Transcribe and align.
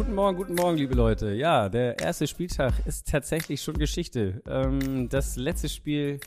Guten 0.00 0.14
Morgen, 0.14 0.36
guten 0.36 0.54
Morgen, 0.54 0.76
liebe 0.76 0.94
Leute. 0.94 1.32
Ja, 1.34 1.68
der 1.68 1.98
erste 1.98 2.26
Spieltag 2.26 2.72
ist 2.86 3.08
tatsächlich 3.08 3.62
schon 3.62 3.76
Geschichte. 3.76 4.42
Ähm, 4.48 5.08
das 5.08 5.36
letzte 5.36 5.68
Spiel 5.68 6.18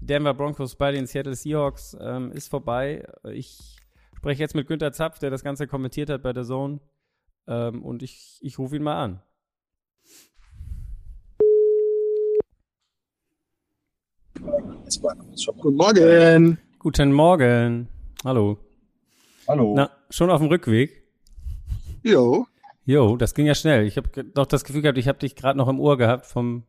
Denver 0.00 0.34
Broncos 0.34 0.76
bei 0.76 0.92
den 0.92 1.06
Seattle 1.06 1.34
Seahawks 1.34 1.96
ähm, 2.00 2.30
ist 2.32 2.48
vorbei. 2.48 3.04
Ich 3.32 3.78
spreche 4.16 4.40
jetzt 4.40 4.54
mit 4.54 4.68
Günter 4.68 4.92
Zapf, 4.92 5.18
der 5.18 5.30
das 5.30 5.42
Ganze 5.42 5.66
kommentiert 5.66 6.10
hat 6.10 6.22
bei 6.22 6.32
der 6.32 6.44
Zone. 6.44 6.80
Ähm, 7.46 7.82
und 7.82 8.02
ich, 8.02 8.38
ich 8.42 8.58
rufe 8.58 8.76
ihn 8.76 8.82
mal 8.82 9.02
an. 9.02 9.22
Guten 15.00 15.76
Morgen. 15.76 16.58
Guten 16.78 17.12
Morgen. 17.12 17.88
Hallo. 18.24 18.58
Hallo. 19.48 19.74
Na, 19.76 19.90
schon 20.10 20.30
auf 20.30 20.40
dem 20.40 20.48
Rückweg? 20.48 21.04
Jo. 22.02 22.46
Jo, 22.84 23.16
das 23.16 23.34
ging 23.34 23.46
ja 23.46 23.54
schnell. 23.54 23.86
Ich 23.86 23.96
habe 23.96 24.24
doch 24.24 24.46
das 24.46 24.64
Gefühl 24.64 24.82
gehabt, 24.82 24.98
ich 24.98 25.08
habe 25.08 25.18
dich 25.18 25.36
gerade 25.36 25.56
noch 25.56 25.68
im 25.68 25.80
Ohr 25.80 25.96
gehabt 25.96 26.26
vom 26.26 26.64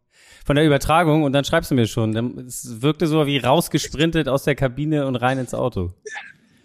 von 0.46 0.56
der 0.56 0.66
Übertragung 0.66 1.24
und 1.24 1.34
dann 1.34 1.44
schreibst 1.44 1.72
du 1.72 1.76
mir 1.76 1.88
schon. 1.88 2.16
Es 2.46 2.82
wirkte 2.82 3.08
so 3.08 3.26
wie 3.26 3.38
rausgesprintet 3.38 4.28
aus 4.28 4.44
der 4.44 4.56
Kabine 4.56 5.08
und 5.08 5.16
rein 5.16 5.38
ins 5.38 5.54
Auto. 5.54 5.94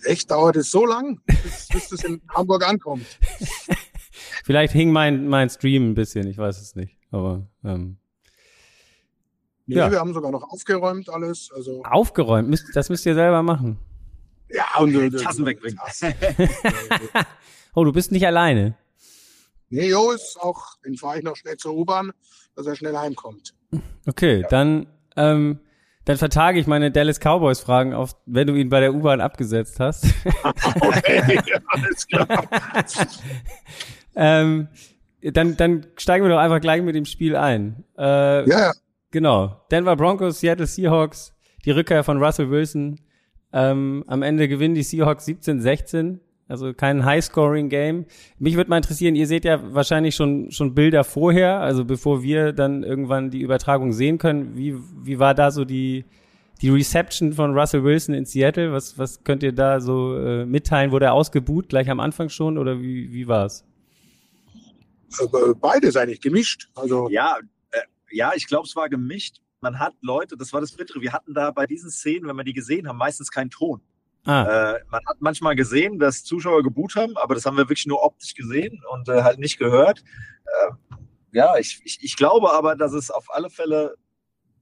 Echt 0.04 0.30
dauert 0.30 0.56
es 0.56 0.70
so 0.70 0.86
lang, 0.86 1.20
bis, 1.26 1.68
bis 1.68 1.92
es 1.92 2.04
in 2.04 2.20
Hamburg 2.34 2.66
ankommt? 2.66 3.06
Vielleicht 4.44 4.72
hing 4.72 4.90
mein 4.92 5.26
mein 5.28 5.48
Stream 5.50 5.90
ein 5.90 5.94
bisschen, 5.94 6.26
ich 6.28 6.38
weiß 6.38 6.60
es 6.60 6.76
nicht, 6.76 6.96
aber 7.10 7.46
ähm, 7.64 7.98
Nee, 9.68 9.76
Ja. 9.76 9.90
wir 9.90 10.00
haben 10.00 10.12
sogar 10.14 10.30
noch 10.32 10.42
aufgeräumt 10.50 11.08
alles. 11.10 11.50
Also 11.54 11.82
aufgeräumt. 11.84 12.48
Müsst, 12.48 12.64
das 12.74 12.88
müsst 12.88 13.04
ihr 13.06 13.14
selber 13.14 13.42
machen. 13.42 13.78
ja 14.48 14.64
und 14.78 14.94
äh, 14.94 15.10
Tassen 15.10 15.44
wegbringen. 15.46 15.78
Oh, 17.74 17.84
du 17.84 17.92
bist 17.92 18.10
nicht 18.10 18.26
alleine. 18.26 18.74
Nee, 19.68 19.88
Jo 19.90 20.10
ist 20.10 20.38
auch, 20.40 20.76
den 20.84 20.96
fahre 20.96 21.18
ich 21.18 21.22
noch 21.22 21.36
schnell 21.36 21.56
zur 21.58 21.74
U-Bahn, 21.76 22.12
dass 22.56 22.66
er 22.66 22.74
schnell 22.74 22.96
heimkommt. 22.96 23.54
Okay, 24.06 24.44
dann 24.50 24.86
ähm, 25.16 25.60
dann 26.06 26.16
vertage 26.16 26.58
ich 26.58 26.66
meine 26.66 26.90
Dallas 26.90 27.20
Cowboys 27.20 27.60
Fragen 27.60 27.92
auf, 27.92 28.16
wenn 28.24 28.46
du 28.46 28.54
ihn 28.54 28.70
bei 28.70 28.80
der 28.80 28.94
U-Bahn 28.94 29.20
abgesetzt 29.20 29.78
hast. 29.78 30.06
Okay, 30.80 31.38
alles 31.68 32.06
klar. 32.06 32.26
ähm, 34.16 34.68
dann 35.22 35.56
dann 35.56 35.86
steigen 35.98 36.24
wir 36.24 36.30
doch 36.30 36.38
einfach 36.40 36.60
gleich 36.60 36.82
mit 36.82 36.94
dem 36.94 37.04
Spiel 37.04 37.36
ein. 37.36 37.84
Äh, 37.98 38.48
Ja, 38.48 38.58
ja. 38.60 38.72
Genau. 39.10 39.60
Denver 39.70 39.96
Broncos, 39.96 40.40
Seattle 40.40 40.66
Seahawks, 40.66 41.34
die 41.64 41.70
Rückkehr 41.70 42.04
von 42.04 42.22
Russell 42.22 42.50
Wilson. 42.50 43.00
Ähm, 43.52 44.04
am 44.06 44.22
Ende 44.22 44.48
gewinnen 44.48 44.74
die 44.74 44.82
Seahawks 44.82 45.26
17-16. 45.26 46.18
Also 46.48 46.72
kein 46.72 47.04
High-Scoring-Game. 47.04 48.06
Mich 48.38 48.56
würde 48.56 48.70
mal 48.70 48.78
interessieren, 48.78 49.14
ihr 49.14 49.26
seht 49.26 49.44
ja 49.44 49.60
wahrscheinlich 49.74 50.14
schon, 50.14 50.50
schon 50.50 50.74
Bilder 50.74 51.04
vorher, 51.04 51.60
also 51.60 51.84
bevor 51.84 52.22
wir 52.22 52.52
dann 52.52 52.82
irgendwann 52.82 53.30
die 53.30 53.42
Übertragung 53.42 53.92
sehen 53.92 54.16
können. 54.16 54.56
Wie, 54.56 54.74
wie 55.02 55.18
war 55.18 55.34
da 55.34 55.50
so 55.50 55.66
die, 55.66 56.06
die 56.62 56.70
Reception 56.70 57.34
von 57.34 57.56
Russell 57.56 57.84
Wilson 57.84 58.14
in 58.14 58.24
Seattle? 58.24 58.72
Was, 58.72 58.98
was 58.98 59.22
könnt 59.24 59.42
ihr 59.42 59.52
da 59.52 59.80
so 59.80 60.16
äh, 60.16 60.46
mitteilen? 60.46 60.90
Wurde 60.90 61.06
er 61.06 61.12
ausgebuht 61.12 61.68
gleich 61.68 61.90
am 61.90 62.00
Anfang 62.00 62.30
schon 62.30 62.56
oder 62.56 62.80
wie, 62.80 63.12
wie 63.12 63.28
war's? 63.28 63.64
Aber 65.22 65.54
Beides 65.54 65.96
eigentlich 65.96 66.22
gemischt. 66.22 66.70
Also 66.74 67.10
Ja, 67.10 67.36
äh, 67.36 67.42
ja, 68.10 68.32
ich 68.34 68.46
glaube, 68.46 68.66
es 68.66 68.74
war 68.76 68.88
gemischt. 68.88 69.36
Man 69.60 69.78
hat 69.80 69.94
Leute, 70.02 70.36
das 70.36 70.52
war 70.52 70.60
das 70.60 70.72
Bittere, 70.72 71.00
wir 71.00 71.12
hatten 71.12 71.34
da 71.34 71.50
bei 71.50 71.66
diesen 71.66 71.90
Szenen, 71.90 72.28
wenn 72.28 72.36
wir 72.36 72.44
die 72.44 72.52
gesehen 72.52 72.86
haben, 72.88 72.96
meistens 72.98 73.30
keinen 73.30 73.50
Ton. 73.50 73.80
Ah, 74.24 74.74
Äh, 74.74 74.80
man 74.90 75.00
hat 75.06 75.16
manchmal 75.20 75.56
gesehen, 75.56 75.98
dass 75.98 76.22
Zuschauer 76.24 76.62
geboot 76.62 76.94
haben, 76.96 77.16
aber 77.16 77.34
das 77.34 77.44
haben 77.46 77.56
wir 77.56 77.64
wirklich 77.68 77.86
nur 77.86 78.02
optisch 78.04 78.34
gesehen 78.34 78.82
und 78.92 79.08
äh, 79.08 79.22
halt 79.22 79.38
nicht 79.38 79.58
gehört. 79.58 80.00
Äh, 80.44 80.72
ja, 81.32 81.56
ich, 81.58 81.80
ich, 81.84 81.98
ich 82.02 82.16
glaube 82.16 82.52
aber, 82.52 82.76
dass 82.76 82.92
es 82.92 83.10
auf 83.10 83.26
alle 83.34 83.50
Fälle 83.50 83.96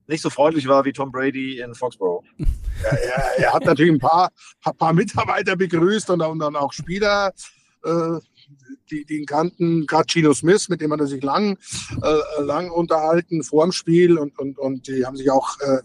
nicht 0.06 0.22
so 0.22 0.30
freundlich 0.30 0.66
war 0.68 0.84
wie 0.84 0.92
Tom 0.92 1.10
Brady 1.12 1.58
in 1.60 1.74
Foxborough. 1.74 2.24
er, 2.84 2.92
er, 3.02 3.38
er 3.38 3.52
hat 3.52 3.64
natürlich 3.64 3.92
ein 3.92 3.98
paar, 3.98 4.30
paar, 4.62 4.74
paar 4.74 4.92
Mitarbeiter 4.92 5.56
begrüßt 5.56 6.08
und, 6.10 6.20
dann- 6.20 6.38
dann 6.38 6.56
auch 6.56 6.72
Spieler, 6.72 7.32
äh, 7.84 8.18
die, 8.90 9.04
ihn 9.08 9.26
kannten, 9.26 9.86
gerade 9.86 10.06
Gino 10.08 10.32
Smith, 10.32 10.68
mit 10.68 10.80
dem 10.80 10.92
hat 10.92 11.00
er 11.00 11.06
sich 11.06 11.22
lang, 11.22 11.58
äh, 12.02 12.42
lang 12.42 12.70
unterhalten 12.70 13.42
vor 13.42 13.64
dem 13.64 13.72
Spiel 13.72 14.18
und, 14.18 14.38
und, 14.38 14.58
und 14.58 14.86
die 14.88 15.04
haben 15.04 15.16
sich 15.16 15.30
auch 15.30 15.58
äh, 15.60 15.82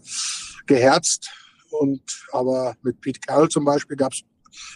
geherzt. 0.66 1.30
Und 1.70 2.26
aber 2.32 2.74
mit 2.82 3.00
Pete 3.00 3.20
Carroll 3.20 3.48
zum 3.48 3.64
Beispiel 3.64 3.96
gab 3.96 4.12
es 4.12 4.22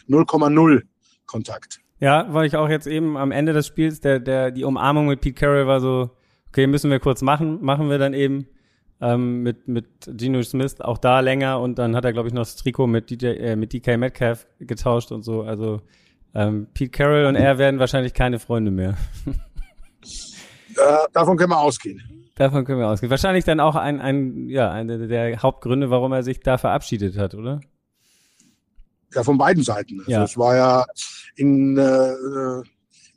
0,0 0.08 0.82
Kontakt. 1.26 1.80
Ja, 2.00 2.32
war 2.32 2.44
ich 2.44 2.56
auch 2.56 2.69
jetzt 2.69 2.86
eben 2.86 3.16
am 3.16 3.32
Ende 3.32 3.52
des 3.52 3.66
Spiels, 3.66 4.00
der, 4.00 4.20
der, 4.20 4.50
die 4.50 4.64
Umarmung 4.64 5.06
mit 5.06 5.20
Pete 5.20 5.34
Carroll 5.34 5.66
war 5.66 5.80
so, 5.80 6.10
okay, 6.48 6.66
müssen 6.66 6.91
wir 6.91 7.00
kurz 7.00 7.22
machen, 7.22 7.62
machen 7.62 7.88
wir 7.91 7.98
dann 7.98 8.14
eben 8.14 8.47
ähm, 9.00 9.42
mit, 9.42 9.68
mit 9.68 9.86
Geno 10.06 10.42
Smith 10.42 10.80
auch 10.80 10.98
da 10.98 11.20
länger 11.20 11.60
und 11.60 11.78
dann 11.78 11.94
hat 11.94 12.04
er, 12.04 12.12
glaube 12.12 12.28
ich, 12.28 12.34
noch 12.34 12.42
das 12.42 12.56
Trikot 12.56 12.86
mit, 12.86 13.10
DJ, 13.10 13.26
äh, 13.26 13.56
mit 13.56 13.72
DK 13.72 13.98
Metcalf 13.98 14.47
getauscht 14.58 15.12
und 15.12 15.22
so. 15.22 15.42
Also 15.42 15.82
ähm, 16.36 16.66
Pete 16.74 16.91
Carroll 16.91 17.24
und 17.24 17.34
er 17.34 17.56
werden 17.58 17.80
wahrscheinlich 17.80 18.14
keine 18.14 18.38
Freunde 18.38 18.70
mehr. 18.70 18.97
Äh, 20.78 21.06
davon 21.14 21.38
können 21.38 21.52
wir 21.52 21.58
ausgehen. 21.58 22.02
Davon 22.34 22.66
können 22.66 22.80
wir 22.80 22.88
ausgehen. 22.88 23.10
Wahrscheinlich 23.10 23.44
dann 23.44 23.60
auch 23.60 23.76
ein, 23.76 23.98
ein 23.98 24.50
ja, 24.50 24.70
eine 24.70 25.08
der 25.08 25.41
Hauptgründe, 25.42 25.88
warum 25.88 26.12
er 26.12 26.22
sich 26.22 26.41
da 26.41 26.58
verabschiedet 26.58 27.16
hat, 27.16 27.34
oder? 27.34 27.62
Ja, 29.14 29.24
von 29.24 29.38
beiden 29.38 29.62
Seiten. 29.62 30.00
Also 30.00 30.10
Ja. 30.10 30.24
es 30.24 30.36
war 30.36 30.54
ja 30.54 30.84
in 31.36 31.78
äh, 31.78 32.10
äh, 32.12 32.62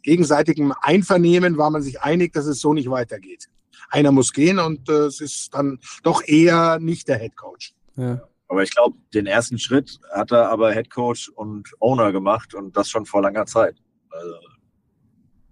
gegenseitigem 0.03 0.73
Einvernehmen 0.81 1.57
war 1.57 1.69
man 1.69 1.81
sich 1.81 2.01
einig, 2.01 2.31
dass 2.31 2.45
es 2.45 2.61
so 2.61 2.73
nicht 2.73 2.89
weitergeht. 2.89 3.47
Einer 3.89 4.13
muss 4.13 4.31
gehen 4.31 4.57
und 4.57 4.87
äh, 4.87 5.07
es 5.07 5.19
ist 5.19 5.53
dann 5.53 5.79
doch 6.03 6.23
eher 6.25 6.79
nicht 6.79 7.09
der 7.09 7.17
Head 7.17 7.35
Coach. 7.35 7.73
Ja. 7.97 8.21
Aber 8.49 8.63
ich 8.63 8.71
glaube, 8.71 8.97
den 9.13 9.25
ersten 9.27 9.57
Schritt 9.59 9.99
hat 10.11 10.31
er 10.31 10.49
aber 10.49 10.73
Head 10.73 10.89
Coach 10.89 11.29
und 11.29 11.69
Owner 11.79 12.11
gemacht 12.11 12.53
und 12.53 12.75
das 12.75 12.89
schon 12.89 13.05
vor 13.05 13.21
langer 13.21 13.45
Zeit. 13.45 13.75
Also, 14.09 14.33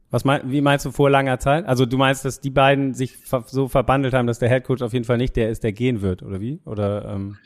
Was 0.09 0.25
mein, 0.25 0.51
wie 0.51 0.61
meinst 0.61 0.85
du 0.85 0.91
vor 0.91 1.09
langer 1.09 1.37
Zeit? 1.39 1.65
Also 1.67 1.85
du 1.85 1.97
meinst, 1.97 2.25
dass 2.25 2.41
die 2.41 2.49
beiden 2.49 2.93
sich 2.95 3.15
ver 3.17 3.43
so 3.47 3.67
verbandelt 3.67 4.13
haben, 4.13 4.25
dass 4.25 4.39
der 4.39 4.49
Headcoach 4.49 4.81
auf 4.81 4.93
jeden 4.93 5.05
Fall 5.05 5.17
nicht 5.17 5.35
der 5.35 5.49
ist, 5.49 5.63
der 5.63 5.73
gehen 5.73 6.01
wird, 6.01 6.23
oder 6.23 6.41
wie? 6.41 6.59
Oder 6.65 7.05
ähm, 7.05 7.37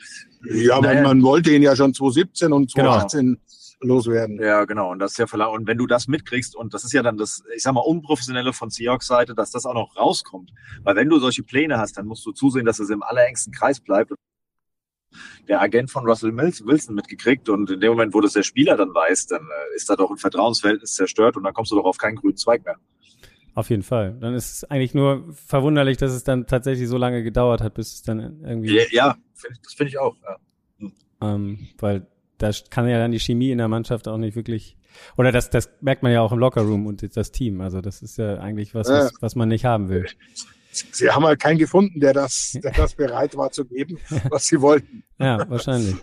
Ja, 0.50 0.80
man, 0.80 0.84
Naja. 0.96 1.02
man 1.02 1.22
wollte 1.22 1.50
ihn 1.54 1.62
ja 1.62 1.76
schon 1.76 1.92
2017 1.92 2.52
und 2.52 2.72
Genau. 2.74 2.92
2018 2.92 3.38
loswerden. 3.82 4.40
Ja, 4.40 4.64
genau. 4.64 4.90
Und 4.92 5.00
das 5.00 5.12
ist 5.12 5.18
ja 5.18 5.26
verlangt. 5.26 5.52
Und 5.54 5.66
wenn 5.66 5.76
du 5.76 5.86
das 5.86 6.06
mitkriegst, 6.08 6.56
und 6.56 6.72
das 6.72 6.84
ist 6.84 6.92
ja 6.92 7.02
dann 7.02 7.16
das, 7.18 7.42
ich 7.54 7.62
sag 7.62 7.74
mal, 7.74 7.80
unprofessionelle 7.80 8.52
von 8.52 8.70
Seahawks 8.70 9.08
Seite, 9.08 9.34
dass 9.34 9.50
das 9.50 9.66
auch 9.66 9.74
noch 9.74 9.96
rauskommt. 9.96 10.52
Weil 10.84 10.96
wenn 10.96 11.08
du 11.08 11.18
solche 11.18 11.42
Pläne 11.42 11.78
hast, 11.78 11.98
dann 11.98 12.06
musst 12.06 12.24
du 12.24 12.32
zusehen, 12.32 12.64
dass 12.64 12.78
es 12.78 12.90
im 12.90 13.02
allerengsten 13.02 13.52
Kreis 13.52 13.80
bleibt. 13.80 14.12
Der 15.48 15.60
Agent 15.60 15.90
von 15.90 16.04
Russell 16.06 16.36
Wilson 16.36 16.94
mitgekriegt 16.94 17.48
und 17.48 17.70
in 17.70 17.80
dem 17.80 17.90
Moment, 17.90 18.14
wo 18.14 18.20
das 18.20 18.32
der 18.32 18.42
Spieler 18.42 18.76
dann 18.76 18.94
weiß, 18.94 19.26
dann 19.26 19.42
äh, 19.42 19.76
ist 19.76 19.88
da 19.88 19.96
doch 19.96 20.10
ein 20.10 20.16
Vertrauensverhältnis 20.16 20.94
zerstört 20.94 21.36
und 21.36 21.44
dann 21.44 21.54
kommst 21.54 21.72
du 21.72 21.76
doch 21.76 21.84
auf 21.84 21.98
keinen 21.98 22.16
grünen 22.16 22.36
Zweig 22.36 22.64
mehr. 22.64 22.76
auf 23.54 23.70
jeden 23.70 23.82
Fall. 23.82 24.16
Dann 24.20 24.34
ist 24.34 24.52
es 24.52 24.64
eigentlich 24.64 24.94
nur 24.94 25.32
verwunderlich, 25.32 25.96
dass 25.98 26.12
es 26.12 26.24
dann 26.24 26.46
tatsächlich 26.46 26.88
so 26.88 26.96
lange 26.96 27.22
gedauert 27.22 27.60
hat, 27.60 27.74
bis 27.74 27.94
es 27.94 28.02
dann 28.02 28.40
irgendwie, 28.44 28.76
Ja, 28.76 28.84
ja 28.90 29.16
das 29.62 29.74
finde 29.74 29.90
ich 29.90 29.98
auch. 29.98 30.16
Ja. 30.22 30.88
ähm, 31.20 31.68
weil 31.78 32.06
da 32.38 32.50
kann 32.70 32.88
ja 32.88 32.98
dann 32.98 33.12
die 33.12 33.20
Chemie 33.20 33.50
in 33.50 33.58
der 33.58 33.68
Mannschaft 33.68 34.08
auch 34.08 34.18
nicht 34.18 34.36
wirklich, 34.36 34.76
oder 35.16 35.32
das, 35.32 35.50
das 35.50 35.70
merkt 35.80 36.02
man 36.02 36.12
ja 36.12 36.20
auch 36.20 36.32
im 36.32 36.38
Lockerroom 36.38 36.86
und 36.86 37.16
das 37.16 37.30
Team. 37.30 37.60
Also 37.60 37.80
das 37.80 38.02
ist 38.02 38.18
ja 38.18 38.38
eigentlich 38.38 38.74
was, 38.74 38.88
was, 38.88 39.12
was 39.20 39.36
man 39.36 39.48
nicht 39.48 39.64
haben 39.64 39.88
will. 39.88 40.06
Sie 40.72 41.10
haben 41.10 41.24
halt 41.24 41.40
keinen 41.40 41.58
gefunden, 41.58 42.00
der 42.00 42.14
das, 42.14 42.58
der 42.62 42.72
das 42.72 42.94
bereit 42.94 43.36
war 43.36 43.50
zu 43.50 43.64
geben, 43.64 43.98
was 44.30 44.46
sie 44.46 44.60
wollten. 44.60 45.04
Ja, 45.18 45.48
wahrscheinlich. 45.48 45.96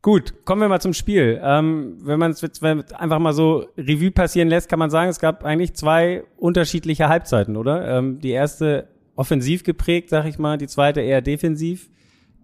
Gut, 0.00 0.44
kommen 0.44 0.60
wir 0.60 0.68
mal 0.68 0.80
zum 0.80 0.94
Spiel. 0.94 1.40
Ähm, 1.44 1.98
wenn 2.00 2.18
man 2.18 2.32
es 2.32 2.42
einfach 2.62 3.20
mal 3.20 3.32
so 3.32 3.66
Revue 3.78 4.10
passieren 4.10 4.48
lässt, 4.48 4.68
kann 4.68 4.80
man 4.80 4.90
sagen, 4.90 5.10
es 5.10 5.20
gab 5.20 5.44
eigentlich 5.44 5.74
zwei 5.74 6.24
unterschiedliche 6.36 7.08
Halbzeiten, 7.08 7.56
oder? 7.56 7.98
Ähm, 7.98 8.18
die 8.18 8.30
erste 8.30 8.88
offensiv 9.14 9.62
geprägt, 9.62 10.08
sag 10.08 10.26
ich 10.26 10.38
mal, 10.38 10.58
die 10.58 10.66
zweite 10.66 11.00
eher 11.00 11.20
defensiv. 11.20 11.88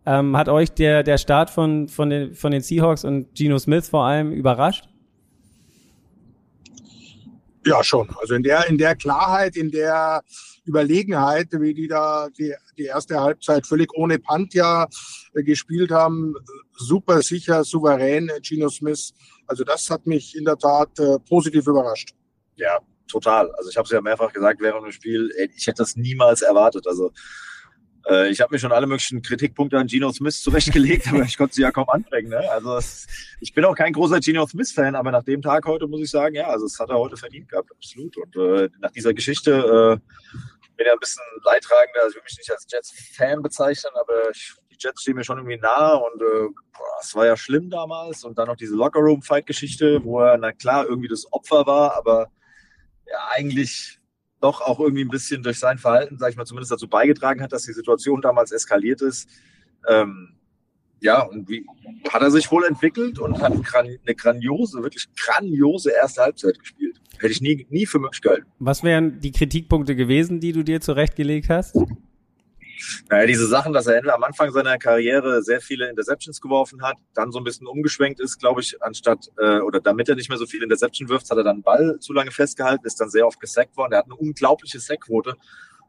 Ähm, 0.07 0.37
hat 0.37 0.49
euch 0.49 0.71
der, 0.71 1.03
der 1.03 1.19
Start 1.19 1.51
von, 1.51 1.89
von, 1.89 2.11
den, 2.11 2.35
von 2.35 2.53
den 2.53 2.61
Seahawks 2.61 3.05
und 3.05 3.35
Geno 3.35 3.59
Smith 3.59 3.89
vor 3.89 4.05
allem 4.05 4.33
überrascht? 4.33 4.89
Ja, 7.67 7.83
schon. 7.83 8.09
Also 8.21 8.35
in 8.35 8.43
der, 8.43 8.67
in 8.69 8.79
der 8.79 8.95
Klarheit, 8.97 9.57
in 9.57 9.71
der 9.71 10.23
Überlegenheit, 10.65 11.49
wie 11.53 11.75
die 11.75 11.89
da 11.89 12.29
die, 12.31 12.55
die 12.77 12.85
erste 12.85 13.21
Halbzeit 13.21 13.67
völlig 13.67 13.93
ohne 13.95 14.19
Punt 14.19 14.55
ja 14.55 14.87
äh, 15.35 15.43
gespielt 15.43 15.91
haben, 15.91 16.35
super 16.77 17.23
sicher, 17.23 17.65
souverän, 17.65 18.29
äh, 18.29 18.41
Gino 18.43 18.69
Smith. 18.69 19.13
Also 19.47 19.65
das 19.65 19.89
hat 19.91 20.07
mich 20.07 20.37
in 20.37 20.45
der 20.45 20.57
Tat 20.57 20.99
äh, 20.99 21.19
positiv 21.29 21.67
überrascht. 21.67 22.15
Ja, 22.57 22.79
total. 23.11 23.51
Also 23.53 23.71
ich 23.71 23.77
habe 23.77 23.87
es 23.87 23.93
ja 23.93 24.01
mehrfach 24.01 24.33
gesagt 24.33 24.61
während 24.61 24.85
dem 24.85 24.93
Spiel, 24.93 25.31
ich 25.57 25.67
hätte 25.67 25.83
das 25.83 25.97
niemals 25.97 26.43
erwartet. 26.43 26.87
Also 26.87 27.13
äh, 28.09 28.31
ich 28.31 28.41
habe 28.41 28.55
mir 28.55 28.59
schon 28.59 28.73
alle 28.73 28.87
möglichen 28.87 29.23
Kritikpunkte 29.23 29.79
an 29.79 29.87
Geno 29.87 30.11
Smith 30.13 30.41
zurechtgelegt, 30.43 31.09
aber 31.13 31.23
ich 31.23 31.37
konnte 31.37 31.55
sie 31.55 31.63
ja 31.63 31.71
kaum 31.71 31.89
anbringen. 31.89 32.31
Ne? 32.31 32.51
Also 32.51 32.77
es, 32.77 33.07
ich 33.41 33.53
bin 33.53 33.65
auch 33.65 33.75
kein 33.75 33.93
großer 33.93 34.21
Geno 34.21 34.47
Smith-Fan, 34.47 34.95
aber 34.95 35.11
nach 35.11 35.25
dem 35.25 35.43
Tag 35.43 35.67
heute 35.67 35.87
muss 35.87 36.01
ich 36.01 36.11
sagen, 36.11 36.35
ja, 36.35 36.49
also 36.49 36.67
es 36.67 36.79
hat 36.79 36.91
er 36.91 36.99
heute 36.99 37.17
verdient 37.17 37.49
gehabt, 37.49 37.71
absolut. 37.71 38.17
Und 38.17 38.37
äh, 38.37 38.69
nach 38.81 38.91
dieser 38.91 39.13
Geschichte 39.13 39.53
äh, 39.53 40.37
bin 40.77 40.87
ja 40.87 40.93
ein 40.93 40.99
bisschen 40.99 41.23
leidtragender, 41.45 42.03
also 42.03 42.11
ich 42.11 42.15
will 42.17 42.23
mich 42.25 42.39
nicht 42.39 42.51
als 42.51 42.67
Jets-Fan 42.71 43.43
bezeichnen, 43.43 43.93
aber 44.01 44.31
ich, 44.31 44.55
die 44.71 44.77
Jets 44.79 45.03
stehen 45.03 45.17
mir 45.17 45.25
schon 45.25 45.39
irgendwie 45.39 45.59
nahe 45.59 45.99
und 45.99 46.23
äh, 46.23 46.49
es 47.01 47.15
war 47.15 47.27
ja 47.27 47.37
schlimm 47.37 47.69
damals 47.69 48.25
und 48.25 48.39
dann 48.39 48.47
noch 48.47 48.57
diese 48.57 48.77
Locker-Room-Fight-Geschichte, 48.77 50.05
wo 50.05 50.21
er, 50.21 50.39
na 50.39 50.53
klar, 50.53 50.87
irgendwie 50.87 51.09
das 51.09 51.31
Opfer 51.33 51.67
war, 51.67 51.97
aber 51.97 52.31
ja, 53.07 53.29
eigentlich 53.37 53.98
doch 54.41 54.61
auch 54.61 54.81
irgendwie 54.81 55.05
ein 55.05 55.09
bisschen 55.09 55.43
durch 55.43 55.59
sein 55.59 55.79
Verhalten, 55.79 56.19
sag 56.19 56.31
ich 56.31 56.37
mal, 56.37 56.45
zumindest 56.45 56.73
dazu 56.73 56.89
beigetragen 56.89 57.43
hat, 57.43 57.53
dass 57.53 57.65
die 57.65 57.73
Situation 57.73 58.21
damals 58.21 58.53
eskaliert 58.53 59.03
ist. 59.03 59.29
Ähm, 59.89 60.35
ja, 61.01 61.23
und 61.23 61.49
wie 61.49 61.65
hat 62.13 62.23
er 62.23 62.31
sich 62.31 62.51
wohl 62.51 62.65
entwickelt 62.65 63.19
und 63.19 63.41
hat 63.41 63.53
eine 63.53 64.15
grandiose, 64.15 64.83
wirklich 64.83 65.07
grandiose 65.17 65.91
erste 65.93 66.23
Halbzeit 66.23 66.59
gespielt. 66.59 67.01
Hätte 67.19 67.33
ich 67.33 67.41
nie, 67.41 67.67
nie 67.71 67.87
für 67.87 67.99
möglich 67.99 68.21
gehalten. 68.21 68.47
Was 68.59 68.83
wären 68.83 69.21
die 69.21 69.33
Kritikpunkte 69.33 69.97
gewesen, 69.97 70.41
die 70.41 70.53
du 70.53 70.63
dir 70.63 70.81
zurechtgelegt 70.81 71.49
hast? 71.49 71.77
Naja, 73.09 73.27
diese 73.27 73.47
Sachen, 73.47 73.73
dass 73.73 73.87
er 73.87 74.15
am 74.15 74.23
Anfang 74.25 74.51
seiner 74.51 74.79
Karriere 74.79 75.43
sehr 75.43 75.61
viele 75.61 75.89
Interceptions 75.89 76.41
geworfen 76.41 76.83
hat, 76.83 76.97
dann 77.15 77.33
so 77.33 77.39
ein 77.39 77.45
bisschen 77.45 77.67
umgeschwenkt 77.67 78.21
ist, 78.21 78.39
glaube 78.39 78.61
ich, 78.61 78.81
anstatt, 78.83 79.29
äh, 79.39 79.61
oder 79.61 79.81
damit 79.81 80.09
er 80.09 80.15
nicht 80.15 80.29
mehr 80.29 80.39
so 80.39 80.47
viele 80.47 80.65
Interception 80.65 81.09
wirft, 81.09 81.31
hat 81.31 81.39
er 81.39 81.45
dann 81.45 81.59
den 81.59 81.63
Ball 81.63 81.99
zu 82.01 82.13
lange 82.13 82.31
festgehalten, 82.31 82.87
ist 82.87 83.01
dann 83.01 83.11
sehr 83.11 83.27
oft 83.27 83.41
gesackt 83.41 83.77
worden. 83.77 83.93
Er 83.93 83.99
hat 83.99 84.07
eine 84.07 84.17
unglaubliche 84.17 84.81
Sackquote 84.81 85.35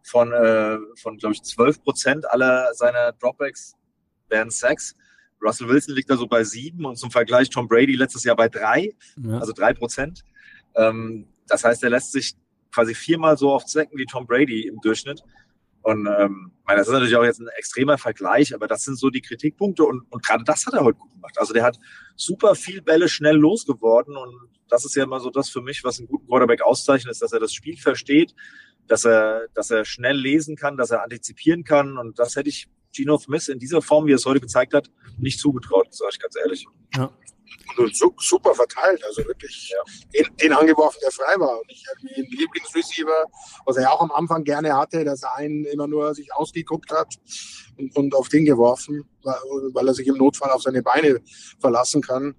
von, 0.04 0.32
äh, 0.32 0.78
von 1.02 1.18
glaube 1.18 1.36
ich, 1.36 1.44
12 1.44 1.84
Prozent 1.84 2.30
aller 2.30 2.74
seiner 2.74 3.12
Dropbacks 3.14 3.76
werden 4.30 4.50
Sacks. 4.50 4.96
Russell 5.42 5.70
Wilson 5.70 5.96
liegt 5.96 6.10
da 6.10 6.18
so 6.18 6.28
bei 6.28 6.44
sieben 6.44 6.86
und 6.86 6.98
zum 6.98 7.12
Vergleich 7.12 7.50
Tom 7.50 7.68
Brady 7.68 7.96
letztes 7.96 8.24
Jahr 8.24 8.36
bei 8.36 8.50
drei, 8.50 8.94
ja. 9.18 9.38
also 9.40 9.54
drei 9.54 9.74
Prozent. 9.74 10.24
Ähm, 10.76 11.28
das 11.48 11.64
heißt, 11.64 11.84
er 11.84 11.90
lässt 11.90 12.12
sich 12.12 12.36
quasi 12.72 12.94
viermal 12.94 13.38
so 13.38 13.52
oft 13.52 13.70
sacken 13.70 13.98
wie 13.98 14.06
Tom 14.06 14.28
Brady 14.28 14.68
im 14.68 14.80
Durchschnitt. 14.82 15.24
Und 15.82 16.08
ähm, 16.08 16.52
das 16.68 16.88
ist 16.88 16.94
natürlich 16.94 17.16
auch 17.16 17.24
jetzt 17.24 17.40
ein 17.40 17.48
extremer 17.58 17.98
Vergleich, 17.98 18.54
aber 18.54 18.68
das 18.68 18.84
sind 18.84 18.98
so 18.98 19.10
die 19.10 19.22
Kritikpunkte 19.22 19.84
und, 19.84 20.04
und 20.12 20.24
gerade 20.26 20.44
das 20.44 20.66
hat 20.66 20.74
er 20.74 20.84
heute 20.84 21.00
gut 21.00 21.12
gemacht. 21.12 21.38
Also 21.38 21.54
der 21.54 21.64
hat 21.64 21.80
super 22.16 22.56
viel 22.56 22.82
Bälle 22.82 23.08
schnell 23.08 23.36
losgeworden 23.36 24.16
und 24.18 24.50
das 24.68 24.86
ist 24.86 24.96
ja 24.96 25.04
immer 25.04 25.20
so 25.20 25.30
das 25.30 25.50
für 25.50 25.62
mich, 25.62 25.84
was 25.84 26.00
einen 26.00 26.08
guten 26.08 26.28
Quarterback 26.28 26.62
auszeichnet, 26.62 27.12
ist, 27.12 27.22
dass 27.22 27.34
er 27.34 27.40
das 27.40 27.54
Spiel 27.54 27.78
versteht, 27.78 28.36
dass 28.88 29.06
er, 29.06 29.48
dass 29.54 29.72
er 29.72 29.86
schnell 29.86 30.18
lesen 30.18 30.56
kann, 30.56 30.78
dass 30.78 30.92
er 30.92 31.04
antizipieren 31.04 31.64
kann 31.64 31.98
und 31.98 32.20
das 32.20 32.36
hätte 32.36 32.50
ich 32.50 32.68
Gino 32.92 33.18
Smith 33.18 33.48
in 33.48 33.60
dieser 33.60 33.82
Form, 33.82 34.06
wie 34.08 34.12
er 34.12 34.16
es 34.16 34.26
heute 34.26 34.40
gezeigt 34.40 34.74
hat, 34.74 34.92
nicht 35.18 35.40
zugetraut, 35.40 35.94
sage 35.94 36.12
ich 36.14 36.20
ganz 36.20 36.36
ehrlich. 36.36 36.66
Ja. 36.96 37.12
Und 37.78 37.96
super 37.96 38.54
verteilt, 38.56 39.02
also 39.06 39.24
wirklich 39.26 39.72
ja. 39.72 39.78
den, 40.14 40.36
den, 40.38 40.54
angeworfen, 40.54 41.00
der 41.02 41.12
frei 41.12 41.40
war. 41.40 41.60
Und 41.62 41.72
ich 41.72 41.84
habe 41.90 42.14
den 42.14 42.26
Lieblingsreceiver, 42.26 43.26
was 43.66 43.78
er 43.78 43.84
ja 43.84 43.92
auch 43.92 44.02
am 44.02 44.12
Anfang 44.12 44.44
gerne 44.44 44.76
hatte, 44.76 45.06
dass 45.06 45.24
er 45.24 45.36
einen 45.36 45.64
immer 45.66 45.88
nur 45.88 46.14
sich 46.14 46.34
ausgeguckt 46.34 46.92
hat 46.92 47.16
und, 47.78 47.96
und 47.96 48.16
auf 48.16 48.28
den 48.28 48.44
geworfen, 48.46 49.04
weil, 49.24 49.36
weil, 49.74 49.88
er 49.88 49.94
sich 49.94 50.08
im 50.08 50.18
Notfall 50.18 50.52
auf 50.52 50.62
seine 50.62 50.82
Beine 50.82 51.20
verlassen 51.60 52.02
kann. 52.02 52.36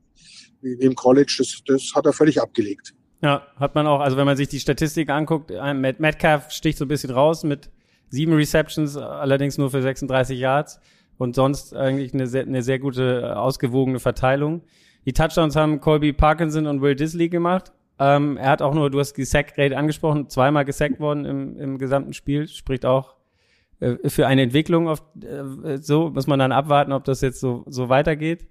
Wie 0.61 0.75
im 0.75 0.95
College, 0.95 1.37
das, 1.39 1.62
das 1.67 1.95
hat 1.95 2.05
er 2.05 2.12
völlig 2.12 2.41
abgelegt. 2.43 2.93
Ja, 3.23 3.47
hat 3.57 3.75
man 3.75 3.87
auch, 3.87 4.01
also 4.01 4.17
wenn 4.17 4.27
man 4.27 4.37
sich 4.37 4.49
die 4.49 4.61
Statistik 4.61 5.11
anguckt, 5.11 5.51
äh, 5.51 5.75
Metcalf 5.75 6.51
sticht 6.51 6.79
so 6.79 6.85
ein 6.85 6.89
bisschen 6.89 7.11
raus 7.11 7.45
mit 7.45 7.71
sieben 8.09 8.33
Receptions, 8.33 8.97
allerdings 8.97 9.59
nur 9.59 9.71
für 9.71 9.83
36 9.83 10.39
Yards 10.39 10.81
und 11.19 11.35
sonst 11.35 11.75
eigentlich 11.75 12.15
eine 12.15 12.27
sehr, 12.27 12.43
eine 12.43 12.62
sehr 12.62 12.79
gute, 12.79 13.39
ausgewogene 13.39 14.01
Verteilung. 14.01 14.62
Die 15.06 15.12
Touchdowns 15.12 15.56
haben 15.56 15.81
Colby 15.81 16.12
Parkinson 16.12 16.67
und 16.67 16.82
Will 16.82 16.94
Disley 16.94 17.29
gemacht. 17.29 17.73
Ähm, 17.99 18.37
er 18.37 18.50
hat 18.50 18.62
auch 18.62 18.75
nur, 18.75 18.91
du 18.91 18.99
hast 18.99 19.14
die 19.14 19.25
Sack-Rate 19.25 19.76
angesprochen, 19.76 20.29
zweimal 20.29 20.64
gesackt 20.64 21.00
worden 21.00 21.25
im, 21.25 21.56
im 21.58 21.79
gesamten 21.79 22.14
Spiel, 22.14 22.49
spricht 22.49 22.87
auch 22.87 23.17
äh, 23.81 24.08
für 24.08 24.26
eine 24.26 24.43
Entwicklung 24.43 24.88
auf, 24.88 25.02
äh, 25.23 25.79
so, 25.79 26.11
muss 26.11 26.26
man 26.26 26.38
dann 26.38 26.52
abwarten, 26.52 26.93
ob 26.93 27.05
das 27.05 27.20
jetzt 27.20 27.41
so, 27.41 27.64
so 27.67 27.88
weitergeht. 27.88 28.47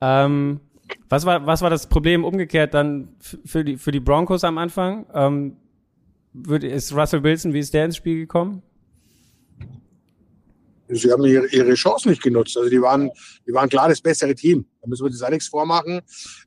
Ähm, 0.00 0.60
was 1.08 1.24
war, 1.26 1.46
was 1.46 1.62
war 1.62 1.70
das 1.70 1.86
Problem 1.88 2.24
umgekehrt 2.24 2.74
dann 2.74 3.14
für 3.20 3.64
die, 3.64 3.76
für 3.76 3.92
die 3.92 4.00
Broncos 4.00 4.44
am 4.44 4.58
Anfang? 4.58 5.06
Ähm, 5.14 5.56
wird, 6.32 6.64
ist 6.64 6.94
Russell 6.94 7.22
Wilson, 7.22 7.52
wie 7.52 7.60
ist 7.60 7.74
der 7.74 7.84
ins 7.84 7.96
Spiel 7.96 8.18
gekommen? 8.18 8.62
Sie 10.94 11.10
haben 11.10 11.24
ihre, 11.24 11.46
ihre 11.48 11.74
Chance 11.74 12.08
nicht 12.08 12.22
genutzt. 12.22 12.56
Also 12.56 12.68
die 12.68 12.80
waren, 12.80 13.10
die 13.46 13.52
waren 13.52 13.68
klar 13.68 13.88
das 13.88 14.00
bessere 14.00 14.34
Team. 14.34 14.66
Da 14.80 14.88
müssen 14.88 15.04
wir 15.04 15.10
das 15.10 15.22
auch 15.22 15.30
nichts 15.30 15.48
vormachen. 15.48 16.00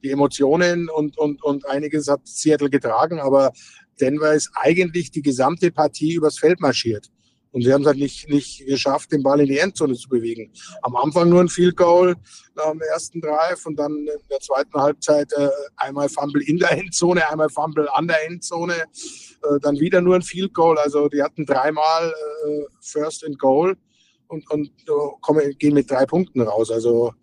Die 0.04 0.12
Emotionen 0.12 0.90
und, 0.90 1.18
und, 1.18 1.44
und 1.44 1.66
einiges 1.68 2.08
hat 2.08 2.22
Seattle 2.26 2.70
getragen, 2.70 3.20
aber 3.20 3.52
Denver 4.00 4.34
ist 4.34 4.52
eigentlich 4.56 5.12
die 5.12 5.22
gesamte 5.22 5.72
Partie 5.72 6.14
übers 6.14 6.38
Feld 6.38 6.60
marschiert. 6.60 7.10
Und 7.56 7.62
sie 7.62 7.72
haben 7.72 7.84
es 7.84 7.88
halt 7.88 8.00
nicht, 8.00 8.28
nicht 8.28 8.66
geschafft, 8.66 9.14
den 9.14 9.24
Ball 9.24 9.40
in 9.40 9.46
die 9.46 9.60
Endzone 9.60 9.94
zu 9.96 10.10
bewegen. 10.10 10.52
Am 10.82 10.94
Anfang 10.98 11.30
nur 11.30 11.40
ein 11.40 11.48
Field 11.48 11.78
Goal 11.78 12.14
nach 12.54 12.70
dem 12.72 12.82
ersten 12.82 13.22
Drive 13.22 13.66
und 13.66 13.78
dann 13.78 13.94
in 13.96 14.28
der 14.30 14.42
zweiten 14.42 14.74
Halbzeit 14.74 15.32
äh, 15.38 15.48
einmal 15.78 16.10
Fumble 16.10 16.44
in 16.44 16.58
der 16.58 16.74
Endzone, 16.74 17.26
einmal 17.30 17.48
Fumble 17.50 17.88
an 17.94 18.10
der 18.10 18.26
Endzone, 18.28 18.74
äh, 18.74 19.60
dann 19.62 19.80
wieder 19.80 20.02
nur 20.02 20.16
ein 20.16 20.22
Field 20.22 20.54
Goal. 20.54 20.78
Also 20.78 21.08
die 21.08 21.24
hatten 21.24 21.46
dreimal 21.46 22.14
äh, 22.46 22.64
First 22.82 23.24
and 23.24 23.40
Goal 23.40 23.78
und, 24.28 24.50
und 24.50 24.72
uh, 24.90 25.18
kommen, 25.22 25.58
gehen 25.58 25.74
mit 25.74 25.90
drei 25.90 26.06
Punkten 26.06 26.42
raus. 26.42 26.72
Also 26.72 27.14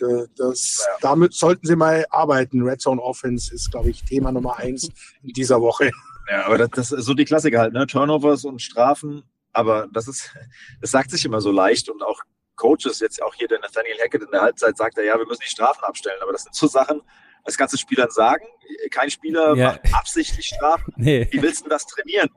äh, 0.00 0.26
das, 0.36 0.84
ja. 0.86 0.96
damit 1.00 1.34
sollten 1.34 1.66
sie 1.66 1.76
mal 1.76 2.04
arbeiten. 2.10 2.62
Red 2.62 2.80
Zone 2.80 3.00
Offense 3.00 3.54
ist, 3.54 3.70
glaube 3.70 3.90
ich, 3.90 4.04
Thema 4.04 4.32
Nummer 4.32 4.58
eins 4.58 4.88
in 5.22 5.32
dieser 5.32 5.60
Woche. 5.60 5.90
Ja, 6.30 6.46
aber 6.46 6.58
das, 6.58 6.70
das 6.70 6.92
ist 6.92 7.04
so 7.04 7.14
die 7.14 7.24
Klassiker 7.24 7.60
halt, 7.60 7.72
ne? 7.72 7.86
Turnovers 7.86 8.44
und 8.44 8.60
Strafen. 8.62 9.22
Aber 9.52 9.88
das 9.92 10.08
ist, 10.08 10.30
das 10.80 10.90
sagt 10.90 11.10
sich 11.10 11.24
immer 11.24 11.40
so 11.40 11.50
leicht 11.50 11.88
und 11.88 12.02
auch 12.02 12.20
Coaches, 12.56 13.00
jetzt 13.00 13.22
auch 13.22 13.34
hier 13.34 13.48
der 13.48 13.60
Nathaniel 13.60 13.98
Hackett 14.02 14.22
in 14.22 14.30
der 14.30 14.42
Halbzeit 14.42 14.76
sagt 14.76 14.98
er, 14.98 15.04
ja, 15.04 15.18
wir 15.18 15.26
müssen 15.26 15.42
die 15.44 15.50
Strafen 15.50 15.82
abstellen. 15.84 16.18
Aber 16.22 16.32
das 16.32 16.44
sind 16.44 16.54
so 16.54 16.66
Sachen, 16.66 17.02
das 17.44 17.56
kannst 17.56 17.74
du 17.74 17.78
Spielern 17.78 18.10
sagen. 18.10 18.44
Kein 18.90 19.10
Spieler 19.10 19.54
ja. 19.56 19.72
macht 19.72 19.94
absichtlich 19.94 20.46
Strafen. 20.46 20.92
Nee. 20.96 21.26
Wie 21.30 21.42
willst 21.42 21.64
du 21.64 21.68
das 21.68 21.86
trainieren? 21.86 22.30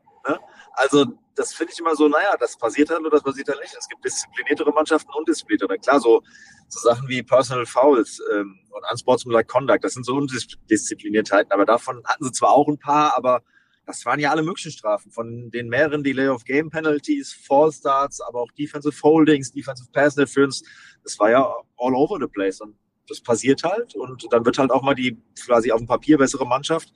Also 0.78 1.06
das 1.36 1.54
finde 1.54 1.74
ich 1.74 1.80
immer 1.80 1.96
so, 1.96 2.08
naja, 2.08 2.36
das 2.40 2.58
passiert 2.58 2.90
halt 2.90 3.02
oder 3.02 3.12
das 3.12 3.24
passiert 3.24 3.48
halt 3.48 3.60
nicht. 3.62 3.76
Es 3.78 3.88
gibt 3.88 4.04
diszipliniertere 4.04 4.72
Mannschaften 4.72 5.12
und 5.18 5.28
diszipliniertere. 5.28 5.78
Klar, 5.80 6.00
so, 6.00 6.22
so 6.68 6.80
Sachen 6.80 7.08
wie 7.08 7.24
Personal 7.24 7.66
Fouls 7.66 8.22
ähm, 8.34 8.60
und 8.72 8.84
Unsportsmanlike 8.92 9.48
Conduct, 9.48 9.84
das 9.84 9.94
sind 9.94 10.06
so 10.06 10.16
Undiszipliniertheiten, 10.16 11.52
aber 11.52 11.66
davon 11.66 12.02
hatten 12.06 12.24
sie 12.24 12.32
zwar 12.32 12.52
auch 12.52 12.68
ein 12.68 12.80
paar, 12.80 13.16
aber 13.18 13.42
das 13.86 14.06
waren 14.06 14.20
ja 14.20 14.32
alle 14.32 14.42
möglichen 14.42 14.72
Strafen, 14.72 15.12
von 15.12 15.52
den 15.52 15.70
mehreren 15.70 16.04
Delay 16.04 16.28
of 16.28 16.44
Game 16.44 16.70
Penalties, 16.70 17.34
Fall 17.34 17.72
Starts, 17.72 18.20
aber 18.22 18.42
auch 18.42 18.52
Defensive 18.58 19.00
Holdings, 19.04 19.52
Defensive 19.52 19.90
Pass 19.92 20.18
Interference. 20.18 20.64
Das 21.04 21.20
war 21.20 21.30
ja 21.30 21.44
all 21.78 21.94
over 21.94 22.18
the 22.20 22.28
place 22.28 22.62
und 22.62 22.76
das 23.08 23.22
passiert 23.22 23.64
halt 23.64 23.96
und 23.96 24.26
dann 24.32 24.46
wird 24.46 24.58
halt 24.58 24.72
auch 24.72 24.82
mal 24.82 24.96
die 24.96 25.22
quasi 25.46 25.72
auf 25.72 25.80
dem 25.80 25.88
Papier 25.88 26.18
bessere 26.18 26.48
Mannschaft 26.48 26.92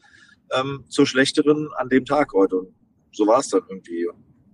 ähm, 0.51 0.83
zur 0.89 1.05
schlechteren 1.05 1.69
an 1.77 1.89
dem 1.89 2.05
Tag 2.05 2.33
heute. 2.33 2.57
Und 2.57 2.73
so 3.11 3.27
war 3.27 3.39
es 3.39 3.49
dann 3.49 3.61
irgendwie. 3.67 4.07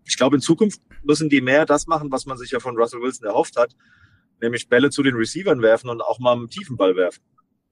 Ich 0.07 0.17
glaube, 0.17 0.35
in 0.35 0.41
Zukunft 0.41 0.81
müssen 1.03 1.29
die 1.29 1.41
mehr 1.41 1.65
das 1.65 1.88
machen, 1.88 2.12
was 2.12 2.25
man 2.25 2.38
sich 2.38 2.51
ja 2.51 2.59
von 2.59 2.77
Russell 2.77 3.01
Wilson 3.01 3.27
erhofft 3.27 3.57
hat, 3.57 3.75
nämlich 4.41 4.69
Bälle 4.69 4.89
zu 4.89 5.01
den 5.03 5.15
Receivern 5.15 5.62
werfen 5.62 5.89
und 5.89 6.01
auch 6.01 6.19
mal 6.19 6.33
einen 6.33 6.50
tiefen 6.50 6.77
Ball 6.77 6.95
werfen. 6.95 7.24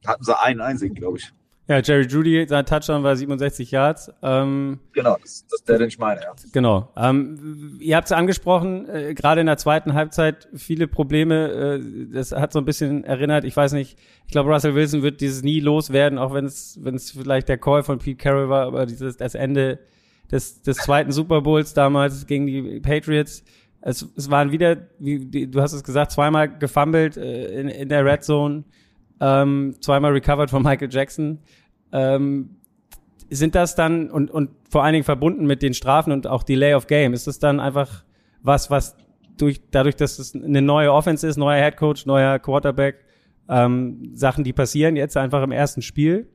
Hatten 0.05 0.23
sie 0.23 0.37
einen 0.37 0.61
einzigen, 0.61 0.95
glaube 0.95 1.19
ich. 1.19 1.31
Ja, 1.67 1.79
Jerry 1.79 2.05
Judy, 2.05 2.45
sein 2.45 2.65
Touchdown 2.65 3.03
war 3.03 3.15
67 3.15 3.71
Yards. 3.71 4.11
Ähm, 4.21 4.79
genau, 4.91 5.15
das, 5.21 5.45
das 5.49 5.61
ist 5.61 5.69
der, 5.69 5.77
den 5.77 5.87
ich 5.87 5.97
meine, 5.97 6.21
ja. 6.21 6.33
Genau. 6.51 6.91
Ähm, 6.97 7.77
ihr 7.79 7.95
habt 7.95 8.07
es 8.07 8.11
angesprochen, 8.11 8.89
äh, 8.89 9.13
gerade 9.13 9.39
in 9.39 9.47
der 9.47 9.55
zweiten 9.55 9.93
Halbzeit 9.93 10.49
viele 10.53 10.89
Probleme. 10.89 11.79
Äh, 11.81 12.13
das 12.13 12.33
hat 12.33 12.51
so 12.51 12.59
ein 12.59 12.65
bisschen 12.65 13.05
erinnert, 13.05 13.45
ich 13.45 13.55
weiß 13.55 13.71
nicht, 13.73 13.97
ich 14.25 14.31
glaube, 14.33 14.51
Russell 14.51 14.75
Wilson 14.75 15.03
wird 15.03 15.21
dieses 15.21 15.41
nie 15.41 15.61
loswerden, 15.61 16.19
auch 16.19 16.33
wenn 16.33 16.45
es 16.45 16.79
wenn 16.81 16.95
es 16.95 17.11
vielleicht 17.11 17.47
der 17.47 17.57
Call 17.57 17.83
von 17.83 17.97
Pete 17.97 18.21
Carroll 18.21 18.49
war, 18.49 18.65
aber 18.65 18.85
dieses 18.85 19.15
das 19.15 19.33
Ende 19.33 19.79
des, 20.33 20.61
des 20.63 20.77
zweiten 20.77 21.11
Super 21.11 21.41
Bowls 21.41 21.73
damals 21.73 22.25
gegen 22.25 22.47
die 22.47 22.79
Patriots. 22.79 23.43
Es, 23.81 24.07
es 24.17 24.31
waren 24.31 24.51
wieder, 24.51 24.77
wie 24.97 25.47
du 25.47 25.61
hast 25.61 25.73
es 25.73 25.83
gesagt, 25.83 26.11
zweimal 26.11 26.57
gefummelt 26.57 27.17
äh, 27.17 27.59
in, 27.59 27.67
in 27.67 27.89
der 27.89 28.03
Red 28.03 28.23
Zone, 28.23 28.63
ähm, 29.19 29.75
zweimal 29.79 30.11
recovered 30.11 30.49
von 30.49 30.63
Michael 30.63 30.89
Jackson. 30.91 31.39
Ähm, 31.91 32.57
sind 33.29 33.55
das 33.55 33.75
dann 33.75 34.09
und, 34.09 34.31
und 34.31 34.49
vor 34.69 34.83
allen 34.83 34.93
Dingen 34.93 35.05
verbunden 35.05 35.45
mit 35.45 35.61
den 35.61 35.73
Strafen 35.73 36.11
und 36.11 36.27
auch 36.27 36.43
Delay 36.43 36.73
of 36.73 36.87
Game, 36.87 37.13
ist 37.13 37.27
das 37.27 37.39
dann 37.39 37.59
einfach 37.59 38.03
was, 38.41 38.69
was 38.71 38.95
durch, 39.37 39.61
dadurch, 39.71 39.95
dass 39.95 40.19
es 40.19 40.35
eine 40.35 40.61
neue 40.61 40.91
Offense 40.91 41.27
ist, 41.27 41.37
neuer 41.37 41.63
Head 41.63 41.77
Coach, 41.77 42.05
neuer 42.05 42.39
Quarterback, 42.39 43.05
ähm, 43.49 44.11
Sachen, 44.13 44.43
die 44.43 44.53
passieren 44.53 44.95
jetzt 44.95 45.17
einfach 45.17 45.43
im 45.43 45.51
ersten 45.51 45.81
Spiel? 45.81 46.27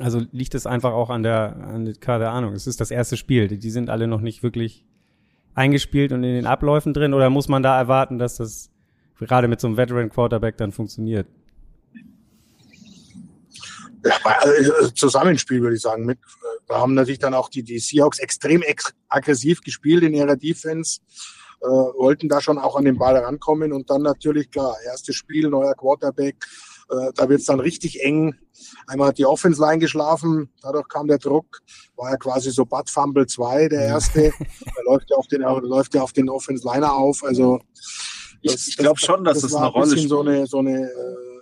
Also 0.00 0.22
liegt 0.32 0.54
es 0.54 0.66
einfach 0.66 0.92
auch 0.92 1.10
an 1.10 1.22
der, 1.22 1.56
an 1.56 1.84
der, 1.84 1.94
keine 1.94 2.30
Ahnung, 2.30 2.54
es 2.54 2.66
ist 2.66 2.80
das 2.80 2.90
erste 2.90 3.16
Spiel. 3.16 3.48
Die 3.48 3.70
sind 3.70 3.90
alle 3.90 4.06
noch 4.06 4.20
nicht 4.20 4.42
wirklich 4.42 4.86
eingespielt 5.54 6.12
und 6.12 6.24
in 6.24 6.34
den 6.34 6.46
Abläufen 6.46 6.94
drin 6.94 7.14
oder 7.14 7.28
muss 7.30 7.48
man 7.48 7.62
da 7.62 7.78
erwarten, 7.78 8.18
dass 8.18 8.36
das 8.36 8.70
gerade 9.18 9.48
mit 9.48 9.60
so 9.60 9.66
einem 9.66 9.76
Veteran 9.76 10.08
Quarterback 10.08 10.56
dann 10.56 10.72
funktioniert? 10.72 11.26
Ja, 14.04 14.12
also 14.24 14.88
Zusammenspiel 14.90 15.60
würde 15.60 15.76
ich 15.76 15.82
sagen. 15.82 16.06
Mit, 16.06 16.18
da 16.66 16.80
haben 16.80 16.94
natürlich 16.94 17.18
dann 17.18 17.34
auch 17.34 17.50
die, 17.50 17.62
die 17.62 17.78
Seahawks 17.78 18.18
extrem 18.18 18.62
ex 18.62 18.94
aggressiv 19.08 19.60
gespielt 19.60 20.02
in 20.02 20.14
ihrer 20.14 20.36
Defense, 20.36 21.00
äh, 21.60 21.66
wollten 21.66 22.28
da 22.28 22.40
schon 22.40 22.58
auch 22.58 22.76
an 22.76 22.84
den 22.84 22.96
Ball 22.96 23.16
rankommen 23.16 23.72
und 23.72 23.90
dann 23.90 24.02
natürlich 24.02 24.50
klar, 24.50 24.74
erstes 24.86 25.16
Spiel, 25.16 25.50
neuer 25.50 25.74
Quarterback, 25.74 26.36
äh, 26.90 27.12
da 27.14 27.28
wird 27.28 27.40
es 27.40 27.46
dann 27.46 27.60
richtig 27.60 28.02
eng. 28.02 28.34
Einmal 28.86 29.08
hat 29.08 29.18
die 29.18 29.26
Offense 29.26 29.60
Line 29.60 29.78
geschlafen, 29.78 30.50
dadurch 30.62 30.88
kam 30.88 31.06
der 31.06 31.18
Druck, 31.18 31.62
war 31.96 32.10
ja 32.10 32.16
quasi 32.16 32.50
so 32.50 32.64
Bud 32.64 32.90
Fumble 32.90 33.26
2, 33.26 33.68
der 33.68 33.82
erste. 33.82 34.32
da 34.40 34.82
läuft 34.84 35.10
ja 35.10 35.16
auf 35.16 35.26
den, 35.28 35.42
läuft 35.42 35.94
ja 35.94 36.02
auf 36.02 36.12
den 36.12 36.28
Offense 36.28 36.66
Liner 36.66 36.92
auf. 36.92 37.22
Also 37.24 37.60
das, 38.42 38.68
ich 38.68 38.76
glaube 38.76 38.98
schon, 38.98 39.24
dass 39.24 39.40
das, 39.40 39.52
das 39.52 39.60
eine 39.60 39.68
Rolle 39.68 39.92
spielt. 39.92 40.08
So 40.08 40.20
eine, 40.20 40.46
so 40.46 40.58
eine, 40.58 40.84
äh, 40.84 41.40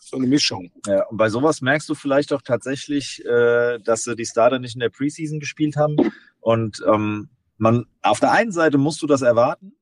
so 0.00 0.16
eine 0.16 0.26
Mischung. 0.26 0.70
Ja, 0.86 1.04
und 1.06 1.16
bei 1.16 1.28
sowas 1.30 1.60
merkst 1.60 1.88
du 1.88 1.94
vielleicht 1.94 2.32
auch 2.32 2.42
tatsächlich, 2.42 3.24
äh, 3.24 3.78
dass 3.78 4.04
sie 4.04 4.14
die 4.14 4.26
Starter 4.26 4.58
nicht 4.58 4.74
in 4.74 4.80
der 4.80 4.90
Preseason 4.90 5.40
gespielt 5.40 5.76
haben. 5.76 5.96
Und 6.40 6.82
ähm, 6.86 7.30
man 7.56 7.86
auf 8.02 8.20
der 8.20 8.32
einen 8.32 8.52
Seite 8.52 8.78
musst 8.78 9.02
du 9.02 9.06
das 9.06 9.22
erwarten 9.22 9.74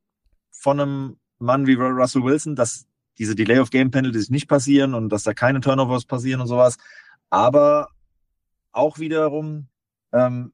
von 0.51 0.81
einem 0.81 1.17
Mann 1.39 1.67
wie 1.67 1.75
Russell 1.75 2.23
Wilson, 2.23 2.55
dass 2.55 2.87
diese 3.21 3.35
Delay 3.35 3.59
of 3.59 3.69
Game 3.69 3.91
Penalties 3.91 4.31
nicht 4.31 4.49
passieren 4.49 4.95
und 4.95 5.11
dass 5.11 5.23
da 5.23 5.35
keine 5.35 5.61
Turnovers 5.61 6.07
passieren 6.07 6.41
und 6.41 6.47
sowas. 6.47 6.79
Aber 7.29 7.89
auch 8.73 8.99
wiederum, 8.99 9.69
ähm, 10.13 10.53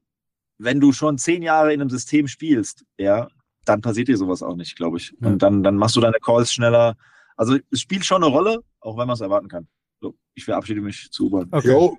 wenn 0.57 0.81
du 0.81 0.91
schon 0.91 1.17
zehn 1.17 1.41
Jahre 1.41 1.73
in 1.73 1.79
einem 1.79 1.89
System 1.89 2.27
spielst, 2.27 2.83
ja, 2.97 3.29
dann 3.63 3.79
passiert 3.79 4.09
dir 4.09 4.17
sowas 4.17 4.43
auch 4.43 4.55
nicht, 4.55 4.75
glaube 4.75 4.97
ich. 4.97 5.15
Und 5.21 5.41
dann, 5.41 5.63
dann 5.63 5.77
machst 5.77 5.95
du 5.95 6.01
deine 6.01 6.17
Calls 6.21 6.51
schneller. 6.51 6.97
Also 7.37 7.57
es 7.71 7.79
spielt 7.79 8.05
schon 8.05 8.21
eine 8.21 8.31
Rolle, 8.31 8.59
auch 8.81 8.97
wenn 8.97 9.07
man 9.07 9.13
es 9.13 9.21
erwarten 9.21 9.47
kann. 9.47 9.67
So, 10.01 10.15
ich 10.35 10.43
verabschiede 10.43 10.81
mich 10.81 11.09
zu 11.09 11.27
U-Bahn. 11.27 11.47
Okay. 11.51 11.69
Jo, 11.69 11.97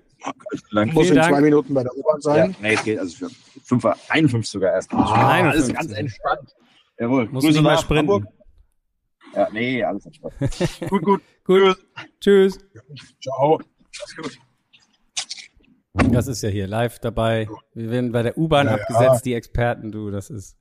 Lang. 0.71 0.93
Muss 0.93 1.09
in 1.09 1.15
Dank. 1.15 1.33
zwei 1.33 1.41
Minuten 1.41 1.73
bei 1.73 1.83
der 1.83 1.97
U-Bahn 1.97 2.21
sein. 2.21 2.51
Ja, 2.51 2.57
nee, 2.61 2.75
es 2.75 2.85
geht, 2.85 2.99
also 2.99 3.17
für 3.17 3.31
5, 3.65 3.87
51 4.09 4.51
sogar 4.51 4.73
erst. 4.73 4.93
Ah, 4.93 5.49
alles 5.49 5.73
ganz 5.73 5.93
entspannt. 5.93 6.55
Jawohl. 6.99 7.29
Muss 7.29 7.45
Grüße 7.45 7.63
nach 7.63 7.81
sprinten. 7.81 8.13
Hamburg. 8.13 8.38
Ja, 9.39 9.49
nee, 9.53 9.85
alles 9.85 10.05
entspannt. 10.05 10.35
gut, 10.89 11.05
gut. 11.05 11.23
gut. 11.45 11.77
Tschüss. 12.21 12.59
Ciao. 13.23 13.61
Das 16.11 16.27
ist 16.27 16.43
ja 16.43 16.49
hier 16.49 16.67
live 16.67 16.99
dabei. 16.99 17.49
Wir 17.73 17.91
werden 17.91 18.11
bei 18.11 18.25
der 18.25 18.37
U-Bahn 18.37 18.67
ja, 18.67 18.75
abgesetzt, 18.75 19.15
ja. 19.15 19.21
die 19.25 19.35
Experten, 19.35 19.93
du, 19.93 20.11
das 20.11 20.29
ist. 20.31 20.57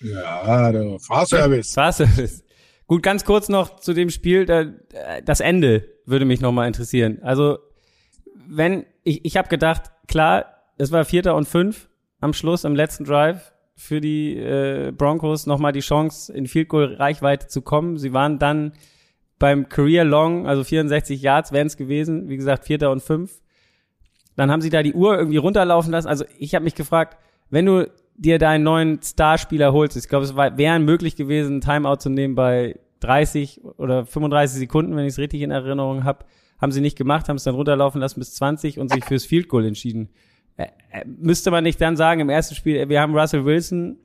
Ja, 0.00 0.72
der 0.72 0.98
Fahrservice. 0.98 1.74
Fahrservice. 1.74 2.42
Gut, 2.86 3.02
ganz 3.02 3.26
kurz 3.26 3.50
noch 3.50 3.80
zu 3.80 3.92
dem 3.92 4.08
Spiel. 4.08 4.46
Das 5.24 5.40
Ende 5.40 5.86
würde 6.06 6.24
mich 6.24 6.40
nochmal 6.40 6.68
interessieren. 6.68 7.18
Also, 7.22 7.58
wenn, 8.48 8.86
ich, 9.04 9.26
ich 9.26 9.36
habe 9.36 9.48
gedacht, 9.48 9.90
klar, 10.08 10.46
es 10.78 10.90
war 10.90 11.04
Vierter 11.04 11.34
und 11.36 11.46
Fünf 11.46 11.90
am 12.20 12.32
Schluss 12.32 12.64
im 12.64 12.74
letzten 12.74 13.04
Drive 13.04 13.52
für 13.80 14.02
die 14.02 14.36
äh, 14.36 14.92
Broncos 14.92 15.46
nochmal 15.46 15.72
die 15.72 15.80
Chance, 15.80 16.30
in 16.32 16.46
Field 16.46 16.68
Goal 16.68 16.94
Reichweite 16.96 17.48
zu 17.48 17.62
kommen. 17.62 17.96
Sie 17.96 18.12
waren 18.12 18.38
dann 18.38 18.72
beim 19.38 19.70
Career 19.70 20.04
Long, 20.04 20.46
also 20.46 20.62
64 20.64 21.22
Yards 21.22 21.50
wären 21.50 21.66
es 21.66 21.78
gewesen, 21.78 22.28
wie 22.28 22.36
gesagt, 22.36 22.66
Vierter 22.66 22.90
und 22.90 23.02
Fünf. 23.02 23.40
Dann 24.36 24.50
haben 24.50 24.60
sie 24.60 24.68
da 24.68 24.82
die 24.82 24.92
Uhr 24.92 25.16
irgendwie 25.16 25.38
runterlaufen 25.38 25.92
lassen. 25.92 26.08
Also 26.08 26.26
ich 26.38 26.54
habe 26.54 26.64
mich 26.64 26.74
gefragt, 26.74 27.16
wenn 27.48 27.64
du 27.64 27.90
dir 28.16 28.38
deinen 28.38 28.64
neuen 28.64 29.00
Starspieler 29.02 29.72
holst. 29.72 29.96
Ich 29.96 30.08
glaube, 30.08 30.26
es 30.26 30.36
wäre 30.36 30.78
möglich 30.78 31.16
gewesen, 31.16 31.56
ein 31.56 31.60
Timeout 31.62 31.96
zu 31.96 32.10
nehmen 32.10 32.34
bei 32.34 32.78
30 33.00 33.62
oder 33.78 34.04
35 34.04 34.58
Sekunden, 34.58 34.94
wenn 34.94 35.06
ich 35.06 35.14
es 35.14 35.18
richtig 35.18 35.40
in 35.40 35.50
Erinnerung 35.50 36.04
habe. 36.04 36.26
Haben 36.60 36.72
sie 36.72 36.82
nicht 36.82 36.98
gemacht, 36.98 37.30
haben 37.30 37.36
es 37.36 37.44
dann 37.44 37.54
runterlaufen 37.54 37.98
lassen 37.98 38.20
bis 38.20 38.34
20 38.34 38.78
und 38.78 38.92
sich 38.92 39.06
fürs 39.06 39.24
Field 39.24 39.48
Goal 39.48 39.64
entschieden. 39.64 40.10
Müsste 41.06 41.50
man 41.50 41.64
nicht 41.64 41.80
dann 41.80 41.96
sagen, 41.96 42.20
im 42.20 42.28
ersten 42.28 42.54
Spiel, 42.54 42.88
wir 42.88 43.00
haben 43.00 43.16
Russell 43.16 43.44
Wilson, 43.44 43.96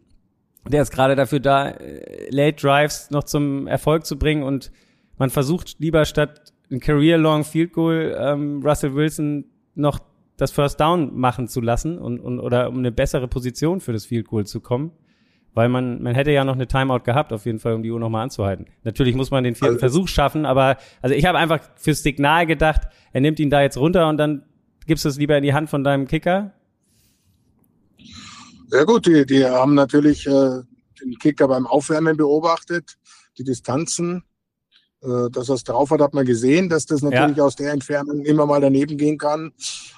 der 0.68 0.82
ist 0.82 0.92
gerade 0.92 1.16
dafür 1.16 1.40
da, 1.40 1.70
äh, 1.70 2.30
Late 2.30 2.58
Drives 2.62 3.10
noch 3.12 3.24
zum 3.24 3.68
Erfolg 3.68 4.06
zu 4.06 4.18
bringen 4.18 4.44
und 4.44 4.72
man 5.18 5.30
versucht 5.30 5.80
lieber 5.80 6.06
statt 6.06 6.54
ein 6.72 6.80
Career-Long 6.80 7.44
Field 7.44 7.74
Goal 7.74 8.16
ähm, 8.20 8.62
Russell 8.64 8.96
Wilson 8.96 9.46
noch 9.76 10.00
das 10.38 10.52
First 10.52 10.80
Down 10.80 11.18
machen 11.18 11.48
zu 11.48 11.62
lassen 11.62 11.98
und, 11.98 12.20
und 12.20 12.40
oder 12.40 12.70
um 12.70 12.78
eine 12.80 12.92
bessere 12.92 13.28
Position 13.28 13.80
für 13.80 13.94
das 13.94 14.06
Field 14.06 14.28
Goal 14.28 14.46
zu 14.46 14.60
kommen. 14.60 14.92
Weil 15.54 15.70
man, 15.70 16.04
man 16.04 16.16
hätte 16.16 16.32
ja 16.32 16.44
noch 16.44 16.56
eine 16.56 16.68
Timeout 16.68 17.04
gehabt, 17.06 17.32
auf 17.32 17.46
jeden 17.46 17.60
Fall, 17.60 17.76
um 17.76 17.84
die 17.84 17.90
Uhr 17.90 18.00
nochmal 18.00 18.24
anzuhalten. 18.24 18.66
Natürlich 18.84 19.16
muss 19.16 19.32
man 19.32 19.46
den 19.46 19.56
vierten 19.56 19.76
also, 19.76 19.80
Versuch 19.80 20.08
schaffen, 20.10 20.46
aber 20.46 20.76
also 21.02 21.16
ich 21.16 21.26
habe 21.26 21.38
einfach 21.38 21.62
fürs 21.76 22.04
Signal 22.04 22.46
gedacht, 22.46 22.82
er 23.14 23.22
nimmt 23.22 23.40
ihn 23.40 23.50
da 23.50 23.62
jetzt 23.62 23.78
runter 23.78 24.10
und 24.10 24.18
dann 24.18 24.44
gibst 24.86 25.06
du 25.06 25.10
es 25.10 25.18
lieber 25.18 25.38
in 25.38 25.44
die 25.44 25.54
Hand 25.54 25.70
von 25.70 25.84
deinem 25.84 26.08
Kicker. 26.08 26.54
Sehr 28.68 28.86
gut, 28.86 29.06
die, 29.06 29.25
die 29.25 29.46
haben 29.46 29.75
natürlich 29.75 30.25
äh, 30.27 30.62
den 31.01 31.20
Kicker 31.20 31.48
beim 31.48 31.68
Aufwärmen 31.68 32.18
beobachtet, 32.18 32.98
die 33.38 33.44
Distanzen 33.44 34.24
äh, 35.06 35.30
dass 35.30 35.50
er 35.50 35.56
es 35.56 35.63
drauf 35.63 35.92
hat, 35.92 36.01
hat 36.01 36.13
man 36.13 36.25
gesehen, 36.25 36.68
dass 36.68 36.86
das 36.86 37.01
natürlich 37.01 37.38
ja. 37.38 37.44
aus 37.44 37.56
der 37.56 37.72
Entfernung 37.72 38.25
immer 38.25 38.46
mal 38.46 38.60
daneben 38.60 38.98
gehen 38.98 39.18
kann 39.18 39.54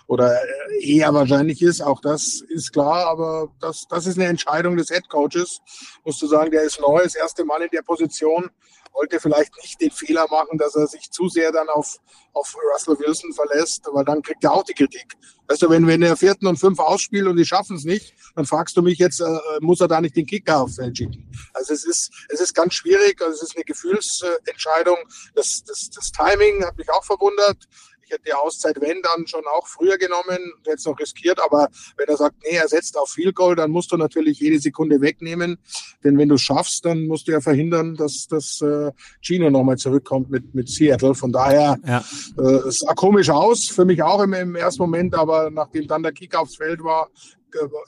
oder 0.08 0.34
äh, 0.34 0.98
eher 0.98 1.14
wahrscheinlich 1.14 1.62
ist. 1.62 1.82
Auch 1.82 2.02
das 2.02 2.42
ist 2.50 2.74
klar, 2.74 3.08
aber 3.08 3.50
das, 3.60 3.86
das 3.90 4.06
ist 4.06 4.18
eine 4.18 4.28
Entscheidung 4.28 4.76
des 4.76 4.90
Head 4.90 5.08
Coaches. 5.08 5.60
Musst 6.04 6.22
du 6.22 6.28
sagen, 6.28 6.52
der 6.52 6.64
ist 6.64 6.82
neu, 6.82 7.02
das 7.02 7.16
erste 7.16 7.46
Mal 7.46 7.62
in 7.62 7.70
der 7.72 7.84
Position 7.84 8.50
wollte 8.98 9.20
vielleicht 9.20 9.56
nicht 9.62 9.80
den 9.80 9.92
Fehler 9.92 10.26
machen, 10.30 10.58
dass 10.58 10.76
er 10.76 10.88
sich 10.88 11.12
zu 11.12 11.30
sehr 11.30 11.52
dann 11.52 11.70
auf, 11.70 11.98
auf 12.34 12.56
Russell 12.74 12.98
Wilson 13.00 13.32
verlässt, 13.34 13.86
weil 13.92 14.04
dann 14.04 14.22
kriegt 14.22 14.44
er 14.44 14.54
auch 14.54 14.64
die 14.64 14.74
Kritik. 14.74 15.14
Weißt 15.48 15.62
du, 15.62 15.70
wenn, 15.70 15.88
wenn 15.88 16.02
er 16.02 16.18
vierten 16.18 16.48
und 16.48 16.58
fünf 16.58 16.80
ausspielt 16.80 17.28
und 17.28 17.38
die 17.38 17.46
schaffen 17.46 17.78
es 17.78 17.86
nicht, 17.86 18.14
dann 18.36 18.46
fragst 18.46 18.76
du 18.76 18.82
mich 18.82 18.98
jetzt, 18.98 19.22
äh, 19.22 19.26
muss 19.62 19.80
er 19.80 19.88
da 19.88 20.02
nicht 20.02 20.16
den 20.16 20.26
Kicker 20.26 20.62
aufs 20.62 20.76
Feld 20.76 20.98
schicken? 20.98 21.32
Also 21.54 21.74
es 21.74 21.86
ist, 21.86 22.12
es 22.30 22.42
ist 22.42 22.54
ganz 22.54 22.74
schwierig, 22.74 23.22
also 23.22 23.34
es 23.34 23.44
ist 23.44 23.56
eine 23.56 23.64
Gefühlsentscheidung. 23.64 24.98
Das, 25.36 25.64
das, 25.64 25.90
das 25.90 26.12
Timing 26.12 26.66
hat 26.66 26.78
mich 26.78 26.90
auch 26.90 27.04
verwundert. 27.04 27.68
Ich 28.08 28.14
hätte 28.14 28.24
die 28.26 28.34
Auszeit, 28.34 28.80
wenn, 28.80 29.02
dann 29.02 29.28
schon 29.28 29.44
auch 29.54 29.68
früher 29.68 29.98
genommen 29.98 30.38
und 30.58 30.66
hätte 30.66 30.78
es 30.78 30.86
noch 30.86 30.98
riskiert. 30.98 31.40
Aber 31.44 31.68
wenn 31.98 32.08
er 32.08 32.16
sagt, 32.16 32.38
nee, 32.42 32.56
er 32.56 32.70
setzt 32.70 32.98
auf 32.98 33.10
Field 33.10 33.36
Goal, 33.36 33.58
dann 33.58 33.70
musst 33.70 33.92
du 33.92 33.98
natürlich 33.98 34.40
jede 34.40 34.60
Sekunde 34.60 35.02
wegnehmen. 35.02 35.58
Denn 36.06 36.18
wenn 36.18 36.30
du 36.30 36.36
es 36.36 36.42
schaffst, 36.42 36.86
dann 36.86 37.08
musst 37.08 37.28
du 37.28 37.34
ja 37.34 37.42
verhindern, 37.42 37.96
dass 37.96 38.28
das 38.30 38.62
äh, 38.62 38.92
Gino 39.22 39.50
nochmal 39.50 39.76
zurückkommt 39.76 40.30
mit, 40.30 40.56
mit 40.56 40.70
Seattle. 40.70 41.16
Von 41.16 41.34
daher, 41.34 41.78
ja. 41.86 42.02
äh, 42.38 42.68
es 42.70 42.80
sah 42.80 42.94
komisch 42.94 43.30
aus, 43.30 43.68
für 43.68 43.84
mich 43.84 44.02
auch 44.02 44.24
im, 44.24 44.32
im 44.32 44.56
ersten 44.56 44.84
Moment, 44.84 45.14
aber 45.14 45.50
nachdem 45.50 45.86
dann 45.86 46.04
der 46.04 46.14
Kick 46.14 46.34
aufs 46.34 46.56
Feld 46.56 46.82
war, 46.82 47.10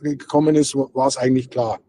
gekommen 0.01 0.55
ist, 0.55 0.75
war 0.75 1.07
es 1.07 1.15
eigentlich 1.15 1.49
klar. 1.49 1.79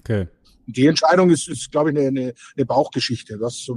Okay 0.00 0.28
die 0.72 0.86
Entscheidung 0.86 1.30
ist, 1.30 1.48
ist 1.48 1.70
glaube 1.70 1.90
ich, 1.90 1.98
eine, 1.98 2.08
eine, 2.08 2.34
eine 2.56 2.66
Bauchgeschichte. 2.66 3.40
Was, 3.40 3.68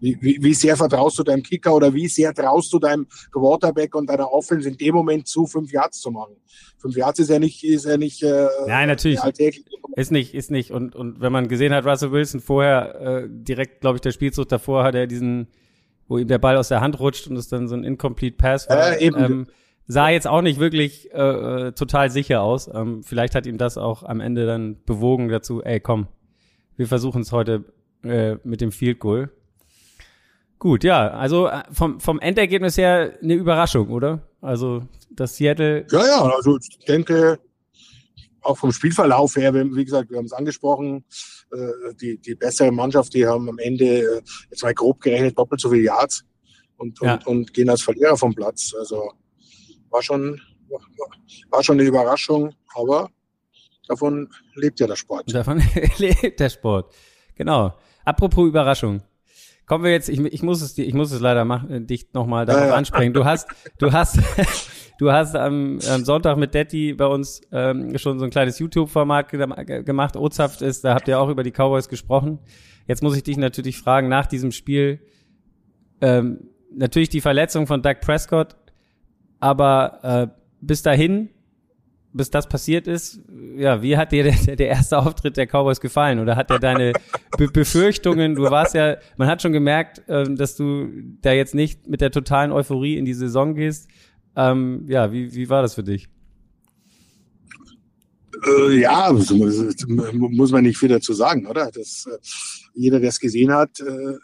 wie, 0.00 0.18
wie 0.20 0.54
sehr 0.54 0.76
vertraust 0.76 1.18
du 1.18 1.22
deinem 1.22 1.42
Kicker 1.42 1.74
oder 1.74 1.92
wie 1.92 2.08
sehr 2.08 2.32
traust 2.34 2.72
du 2.72 2.78
deinem 2.78 3.06
Quarterback 3.32 3.94
und 3.94 4.08
deiner 4.08 4.32
Offense 4.32 4.68
in 4.68 4.76
dem 4.76 4.94
Moment 4.94 5.28
zu, 5.28 5.46
fünf 5.46 5.72
Yards 5.72 6.00
zu 6.00 6.10
machen? 6.10 6.36
Fünf 6.78 6.96
Yards 6.96 7.18
ist 7.18 7.30
ja 7.30 7.38
nicht, 7.38 7.64
ist 7.64 7.86
ja 7.86 7.96
nicht. 7.96 8.22
Äh, 8.22 8.46
Nein, 8.66 8.88
natürlich. 8.88 9.20
Ist 9.96 10.10
nicht, 10.10 10.34
ist 10.34 10.50
nicht. 10.50 10.70
Und, 10.70 10.94
und 10.94 11.20
wenn 11.20 11.32
man 11.32 11.48
gesehen 11.48 11.72
hat, 11.72 11.86
Russell 11.86 12.12
Wilson 12.12 12.40
vorher, 12.40 13.00
äh, 13.00 13.28
direkt, 13.28 13.80
glaube 13.80 13.96
ich, 13.96 14.00
der 14.02 14.12
Spielzug 14.12 14.48
davor 14.48 14.84
hat 14.84 14.94
er 14.94 15.06
diesen, 15.06 15.48
wo 16.08 16.18
ihm 16.18 16.28
der 16.28 16.38
Ball 16.38 16.56
aus 16.56 16.68
der 16.68 16.80
Hand 16.80 16.98
rutscht 17.00 17.28
und 17.28 17.36
es 17.36 17.48
dann 17.48 17.68
so 17.68 17.74
ein 17.74 17.84
Incomplete 17.84 18.36
Pass 18.36 18.68
war. 18.68 18.98
Äh, 18.98 19.06
eben. 19.06 19.24
Ähm, 19.24 19.46
sah 19.86 20.08
jetzt 20.08 20.26
auch 20.26 20.42
nicht 20.42 20.58
wirklich 20.58 21.12
äh, 21.12 21.18
äh, 21.18 21.72
total 21.72 22.10
sicher 22.10 22.42
aus. 22.42 22.70
Ähm, 22.72 23.02
vielleicht 23.02 23.34
hat 23.34 23.46
ihn 23.46 23.58
das 23.58 23.76
auch 23.76 24.02
am 24.02 24.20
Ende 24.20 24.46
dann 24.46 24.82
bewogen 24.84 25.28
dazu, 25.28 25.62
ey, 25.62 25.80
komm, 25.80 26.08
wir 26.76 26.86
versuchen 26.86 27.22
es 27.22 27.32
heute 27.32 27.64
äh, 28.02 28.36
mit 28.44 28.60
dem 28.60 28.72
Field 28.72 28.98
Goal. 28.98 29.30
Gut, 30.58 30.84
ja, 30.84 31.08
also 31.08 31.48
äh, 31.48 31.62
vom, 31.70 32.00
vom 32.00 32.20
Endergebnis 32.20 32.78
her 32.78 33.18
eine 33.22 33.34
Überraschung, 33.34 33.90
oder? 33.90 34.22
Also 34.40 34.84
das 35.10 35.36
Seattle. 35.36 35.86
Ja, 35.90 36.06
ja, 36.06 36.22
also 36.22 36.56
ich 36.56 36.78
denke, 36.86 37.38
auch 38.40 38.58
vom 38.58 38.72
Spielverlauf 38.72 39.36
her, 39.36 39.54
wie 39.54 39.84
gesagt, 39.84 40.10
wir 40.10 40.18
haben 40.18 40.26
es 40.26 40.32
angesprochen, 40.32 41.04
äh, 41.52 41.94
die, 42.00 42.18
die 42.18 42.34
bessere 42.34 42.72
Mannschaft, 42.72 43.14
die 43.14 43.26
haben 43.26 43.48
am 43.48 43.58
Ende, 43.58 43.84
äh, 43.84 44.22
jetzt 44.50 44.62
mal 44.62 44.74
grob 44.74 45.00
gerechnet, 45.00 45.38
doppelt 45.38 45.60
so 45.60 45.70
viele 45.70 45.82
Yards 45.82 46.24
und, 46.76 47.00
und, 47.00 47.06
ja. 47.06 47.18
und 47.24 47.52
gehen 47.52 47.68
als 47.68 47.82
Verlierer 47.82 48.16
vom 48.16 48.34
Platz. 48.34 48.74
Also 48.78 49.12
war 49.94 50.02
schon, 50.02 50.40
war 51.50 51.62
schon 51.62 51.78
eine 51.78 51.88
Überraschung, 51.88 52.52
aber 52.74 53.08
davon 53.86 54.28
lebt 54.56 54.80
ja 54.80 54.88
der 54.88 54.96
Sport. 54.96 55.32
Davon 55.32 55.62
lebt 55.98 56.40
der 56.40 56.50
Sport. 56.50 56.92
Genau. 57.36 57.74
Apropos 58.04 58.46
Überraschung. 58.46 59.02
kommen 59.66 59.84
wir 59.84 59.92
jetzt, 59.92 60.08
ich, 60.08 60.18
ich 60.20 60.42
muss 60.42 60.60
es, 60.62 60.76
ich 60.76 60.94
muss 60.94 61.12
es 61.12 61.20
leider 61.20 61.44
machen, 61.44 61.70
äh, 61.70 61.80
dich 61.80 62.12
nochmal 62.12 62.44
darauf 62.44 62.70
ja, 62.70 62.74
ansprechen. 62.74 63.14
Du 63.14 63.24
hast, 63.24 63.48
du 63.78 63.92
hast, 63.92 64.18
du 64.98 65.12
hast 65.12 65.36
am, 65.36 65.78
am 65.88 66.04
Sonntag 66.04 66.36
mit 66.38 66.54
Detti 66.54 66.92
bei 66.92 67.06
uns 67.06 67.40
ähm, 67.52 67.96
schon 67.96 68.18
so 68.18 68.24
ein 68.24 68.30
kleines 68.30 68.58
YouTube-Format 68.58 69.28
gemacht. 69.28 70.16
Ozapft 70.16 70.60
ist, 70.60 70.84
da 70.84 70.94
habt 70.94 71.06
ihr 71.06 71.20
auch 71.20 71.28
über 71.28 71.44
die 71.44 71.52
Cowboys 71.52 71.88
gesprochen. 71.88 72.40
Jetzt 72.88 73.02
muss 73.02 73.16
ich 73.16 73.22
dich 73.22 73.36
natürlich 73.36 73.78
fragen, 73.78 74.08
nach 74.08 74.26
diesem 74.26 74.50
Spiel, 74.50 75.00
ähm, 76.00 76.50
natürlich 76.74 77.08
die 77.10 77.20
Verletzung 77.20 77.68
von 77.68 77.80
Doug 77.80 78.00
Prescott, 78.00 78.56
aber 79.44 79.98
äh, 80.02 80.26
bis 80.62 80.80
dahin 80.80 81.28
bis 82.14 82.30
das 82.30 82.48
passiert 82.48 82.86
ist, 82.86 83.20
ja, 83.56 83.82
wie 83.82 83.96
hat 83.96 84.12
dir 84.12 84.22
der, 84.22 84.56
der 84.56 84.68
erste 84.68 84.98
Auftritt 84.98 85.36
der 85.36 85.46
Cowboys 85.46 85.80
gefallen? 85.80 86.20
Oder 86.20 86.36
hat 86.36 86.48
er 86.48 86.60
deine 86.60 86.92
Be 87.36 87.48
Befürchtungen, 87.48 88.36
du 88.36 88.42
warst 88.44 88.74
ja, 88.74 88.96
man 89.16 89.26
hat 89.28 89.42
schon 89.42 89.52
gemerkt, 89.52 90.02
ähm, 90.08 90.36
dass 90.36 90.56
du 90.56 90.88
da 91.20 91.32
jetzt 91.32 91.54
nicht 91.54 91.88
mit 91.88 92.00
der 92.00 92.12
totalen 92.12 92.52
Euphorie 92.52 92.96
in 92.96 93.04
die 93.04 93.14
Saison 93.14 93.56
gehst. 93.56 93.88
Ähm, 94.36 94.86
ja, 94.88 95.12
wie, 95.12 95.34
wie 95.34 95.48
war 95.48 95.62
das 95.62 95.74
für 95.74 95.82
dich? 95.82 96.08
Äh, 98.46 98.78
ja, 98.78 99.12
muss 99.12 100.52
man 100.52 100.62
nicht 100.62 100.78
viel 100.78 100.90
dazu 100.90 101.12
sagen, 101.14 101.48
oder? 101.48 101.70
Das, 101.72 102.06
äh, 102.08 102.16
jeder, 102.74 103.00
der 103.00 103.08
es 103.08 103.18
gesehen 103.18 103.52
hat, 103.52 103.80
äh, 103.80 104.14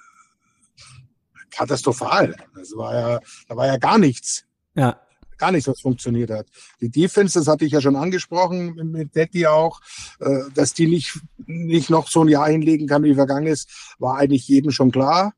katastrophal. 1.51 2.37
Das 2.55 2.73
war 2.77 2.95
ja, 2.95 3.21
da 3.49 3.57
war 3.57 3.67
ja 3.67 3.79
gar 3.79 3.99
nichts. 3.99 4.45
Ja 4.77 4.97
gar 5.41 5.51
nichts, 5.51 5.69
was 5.69 5.81
funktioniert 5.81 6.31
hat. 6.31 6.47
Die 6.81 6.91
Defense, 6.91 7.39
das 7.39 7.49
hatte 7.49 7.65
ich 7.65 7.73
ja 7.73 7.81
schon 7.81 7.97
angesprochen 7.97 8.75
mit 8.93 9.17
Detti 9.17 9.47
auch, 9.47 9.81
äh, 10.21 10.43
dass 10.55 10.75
die 10.75 10.87
nicht, 10.87 11.19
nicht 11.47 11.91
noch 11.91 12.09
so 12.09 12.23
ein 12.23 12.29
Jahr 12.29 12.49
hinlegen 12.49 12.87
kann, 12.87 13.03
wie 13.03 13.15
vergangen 13.15 13.47
ist, 13.47 13.69
war 13.99 14.19
eigentlich 14.19 14.47
jedem 14.47 14.71
schon 14.71 14.93
klar. 14.93 15.33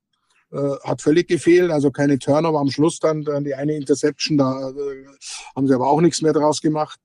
Äh, 0.53 0.77
hat 0.85 1.01
völlig 1.01 1.29
gefehlt, 1.29 1.71
also 1.71 1.91
keine 1.91 2.19
Turnover 2.19 2.61
am 2.61 2.71
Schluss 2.71 2.99
dann, 2.99 3.23
dann 3.23 3.45
die 3.45 3.55
eine 3.55 3.75
Interception, 3.75 4.37
da 4.37 4.71
äh, 4.71 5.07
haben 5.57 5.67
sie 5.67 5.75
aber 5.75 5.89
auch 5.89 6.01
nichts 6.01 6.21
mehr 6.21 6.35
draus 6.35 6.61
gemacht. 6.61 6.99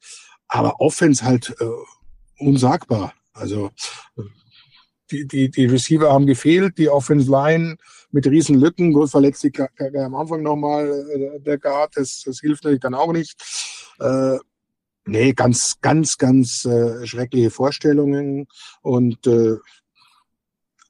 Aber 0.50 0.80
Offense 0.80 1.25
halt 1.25 1.54
unsagbar. 2.39 3.13
Also 3.34 3.72
die, 5.12 5.27
die, 5.27 5.50
die 5.50 5.66
Receiver 5.66 6.12
haben 6.12 6.25
gefehlt, 6.25 6.77
die 6.77 6.89
Offense 6.89 7.30
Line 7.30 7.77
mit 8.12 8.26
riesen 8.28 8.60
Lücken. 8.60 8.94
Gut, 8.94 9.10
verletzt 9.10 9.42
sich 9.42 9.60
am 9.60 10.16
Anfang 10.16 10.42
nochmal 10.42 10.88
äh, 10.88 11.40
der 11.40 11.58
Guard, 11.58 11.96
das, 11.96 12.24
das 12.26 12.40
hilft 12.40 12.64
natürlich 12.64 12.82
dann 12.82 12.94
auch 12.94 13.14
nicht. 13.14 13.36
Äh, 14.00 14.38
nee, 15.06 15.34
ganz, 15.34 15.76
ganz, 15.82 16.18
ganz 16.18 16.66
äh, 16.66 17.06
schreckliche 17.06 17.52
Vorstellungen 17.52 18.48
und 18.82 19.26
äh, 19.28 19.58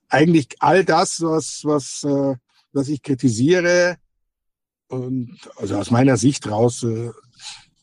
eigentlich 0.10 0.48
all 0.60 0.86
das, 0.86 1.22
was, 1.22 1.62
was, 1.64 2.04
äh, 2.04 2.36
was 2.72 2.88
ich 2.88 3.02
kritisiere, 3.02 3.98
und 4.90 5.38
also 5.58 5.76
aus 5.76 5.92
meiner 5.92 6.18
Sicht 6.18 6.50
raus 6.50 6.84
äh, 6.84 7.12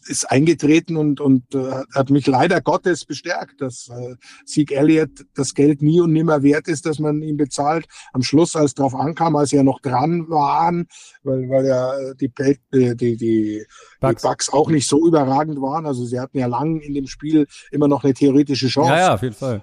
ist 0.06 0.30
eingetreten 0.30 0.96
und, 0.96 1.20
und 1.20 1.54
äh, 1.54 1.82
hat 1.94 2.10
mich 2.10 2.26
leider 2.26 2.60
Gottes 2.60 3.04
bestärkt, 3.04 3.60
dass 3.60 3.88
äh, 3.88 4.16
Zeke 4.44 4.74
Elliott 4.76 5.24
das 5.34 5.54
Geld 5.54 5.82
nie 5.82 6.00
und 6.00 6.12
nimmer 6.12 6.42
wert 6.42 6.68
ist, 6.68 6.86
dass 6.86 6.98
man 6.98 7.22
ihn 7.22 7.36
bezahlt. 7.36 7.86
Am 8.12 8.22
Schluss, 8.22 8.56
als 8.56 8.74
drauf 8.74 8.94
ankam, 8.94 9.36
als 9.36 9.50
sie 9.50 9.56
ja 9.56 9.62
noch 9.62 9.80
dran 9.80 10.28
waren, 10.28 10.86
weil, 11.22 11.48
weil 11.48 11.66
ja 11.66 11.98
äh, 11.98 12.14
die, 12.16 12.32
die, 12.72 12.96
die, 12.96 13.16
die, 13.16 13.66
Bugs. 14.00 14.22
die 14.22 14.28
Bugs 14.28 14.52
auch 14.52 14.70
nicht 14.70 14.88
so 14.88 15.06
überragend 15.06 15.60
waren. 15.60 15.86
Also 15.86 16.04
sie 16.04 16.20
hatten 16.20 16.38
ja 16.38 16.46
lang 16.46 16.80
in 16.80 16.94
dem 16.94 17.06
Spiel 17.06 17.46
immer 17.70 17.88
noch 17.88 18.04
eine 18.04 18.14
theoretische 18.14 18.68
Chance. 18.68 18.90
Ja, 18.90 18.98
ja, 18.98 19.14
auf 19.14 19.22
jeden 19.22 19.34
Fall. 19.34 19.62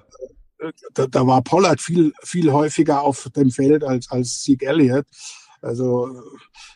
Äh, 0.59 0.71
da, 0.93 1.07
da 1.07 1.25
war 1.25 1.41
Pollard 1.41 1.81
viel, 1.81 2.13
viel 2.23 2.51
häufiger 2.51 3.01
auf 3.01 3.29
dem 3.35 3.51
Feld 3.51 3.83
als, 3.83 4.09
als 4.09 4.41
Zeke 4.41 4.67
Elliott. 4.67 5.05
Also 5.61 6.09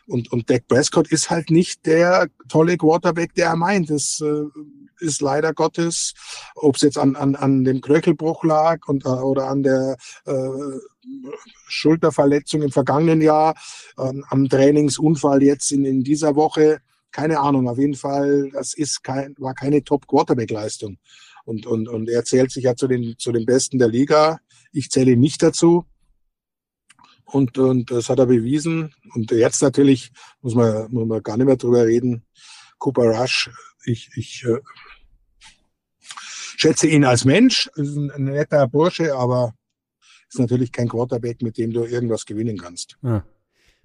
und, 0.07 0.31
und 0.31 0.49
Dak 0.49 0.67
Prescott 0.67 1.07
ist 1.11 1.29
halt 1.29 1.49
nicht 1.49 1.85
der 1.85 2.27
tolle 2.49 2.77
Quarterback, 2.77 3.33
der 3.33 3.47
er 3.47 3.55
meint. 3.55 3.89
Das 3.89 4.21
äh, 4.21 4.43
ist 4.99 5.21
leider 5.21 5.53
Gottes, 5.53 6.13
ob 6.55 6.75
es 6.75 6.81
jetzt 6.81 6.97
an, 6.97 7.15
an, 7.15 7.35
an 7.35 7.63
dem 7.63 7.81
Knöchelbruch 7.81 8.43
lag 8.43 8.87
und, 8.87 9.05
äh, 9.05 9.09
oder 9.09 9.47
an 9.47 9.63
der 9.63 9.97
äh, 10.25 10.79
Schulterverletzung 11.67 12.61
im 12.61 12.71
vergangenen 12.71 13.21
Jahr, 13.21 13.55
äh, 13.97 14.13
am 14.29 14.49
Trainingsunfall 14.49 15.43
jetzt 15.43 15.71
in, 15.71 15.85
in 15.85 16.03
dieser 16.03 16.35
Woche. 16.35 16.79
Keine 17.11 17.39
Ahnung, 17.39 17.69
auf 17.69 17.77
jeden 17.77 17.95
Fall, 17.95 18.49
das 18.51 18.73
ist 18.73 19.03
kein, 19.03 19.35
war 19.37 19.53
keine 19.53 19.83
Top-Quarterback-Leistung. 19.83 20.97
Und, 21.45 21.65
und, 21.65 21.87
und 21.87 22.09
er 22.09 22.25
zählt 22.25 22.51
sich 22.51 22.63
ja 22.63 22.75
zu 22.75 22.87
den, 22.87 23.15
zu 23.17 23.31
den 23.31 23.45
Besten 23.45 23.77
der 23.79 23.87
Liga. 23.87 24.39
Ich 24.71 24.89
zähle 24.89 25.11
ihn 25.11 25.19
nicht 25.19 25.41
dazu. 25.41 25.85
Und, 27.25 27.57
und 27.57 27.91
das 27.91 28.09
hat 28.09 28.19
er 28.19 28.27
bewiesen. 28.27 28.93
Und 29.13 29.31
jetzt 29.31 29.61
natürlich 29.61 30.11
muss 30.41 30.55
man, 30.55 30.91
muss 30.91 31.07
man 31.07 31.23
gar 31.23 31.37
nicht 31.37 31.47
mehr 31.47 31.57
drüber 31.57 31.85
reden. 31.85 32.23
Cooper 32.77 33.19
Rush, 33.19 33.49
ich, 33.85 34.09
ich 34.15 34.45
äh, 34.45 34.59
schätze 36.57 36.87
ihn 36.87 37.03
als 37.03 37.25
Mensch, 37.25 37.69
ist 37.75 37.95
ein, 37.95 38.11
ein 38.11 38.23
netter 38.25 38.67
Bursche, 38.67 39.15
aber 39.15 39.53
ist 40.29 40.39
natürlich 40.39 40.71
kein 40.71 40.89
Quarterback, 40.89 41.41
mit 41.41 41.57
dem 41.57 41.71
du 41.71 41.83
irgendwas 41.83 42.25
gewinnen 42.25 42.57
kannst. 42.57 42.97
Ja. 43.01 43.23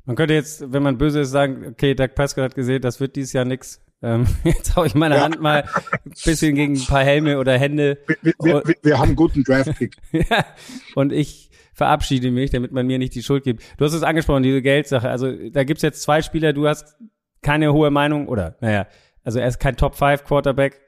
Man 0.04 0.16
könnte 0.16 0.34
jetzt, 0.34 0.72
wenn 0.72 0.82
man 0.82 0.98
böse 0.98 1.20
ist, 1.20 1.30
sagen, 1.30 1.66
okay, 1.66 1.94
Doug 1.94 2.14
Prescott 2.14 2.44
hat 2.44 2.54
gesehen, 2.54 2.82
das 2.82 3.00
wird 3.00 3.16
dieses 3.16 3.32
Jahr 3.32 3.44
nix. 3.44 3.80
Ähm, 4.02 4.26
jetzt 4.44 4.76
hau 4.76 4.84
ich 4.84 4.94
meine 4.94 5.16
ja. 5.16 5.22
Hand 5.22 5.40
mal 5.40 5.68
ein 5.92 6.12
bisschen 6.24 6.54
gegen 6.54 6.76
ein 6.76 6.86
paar 6.86 7.04
Helme 7.04 7.38
oder 7.38 7.58
Hände. 7.58 7.98
Wir, 8.06 8.34
wir, 8.40 8.64
wir, 8.66 8.74
wir 8.82 8.98
haben 8.98 9.08
einen 9.08 9.16
guten 9.16 9.44
Draft-Pick. 9.44 9.96
ja, 10.12 10.46
und 10.94 11.12
ich 11.12 11.49
verabschiede 11.80 12.30
mich, 12.30 12.50
damit 12.50 12.72
man 12.72 12.86
mir 12.86 12.98
nicht 12.98 13.14
die 13.14 13.22
Schuld 13.22 13.42
gibt. 13.42 13.62
Du 13.78 13.86
hast 13.86 13.94
es 13.94 14.02
angesprochen, 14.02 14.42
diese 14.42 14.60
Geldsache. 14.60 15.08
Also 15.08 15.32
da 15.48 15.64
gibt's 15.64 15.82
jetzt 15.82 16.02
zwei 16.02 16.20
Spieler, 16.20 16.52
du 16.52 16.68
hast 16.68 16.98
keine 17.40 17.72
hohe 17.72 17.90
Meinung 17.90 18.28
oder, 18.28 18.56
naja, 18.60 18.86
also 19.24 19.38
er 19.38 19.48
ist 19.48 19.60
kein 19.60 19.78
Top-5-Quarterback 19.78 20.78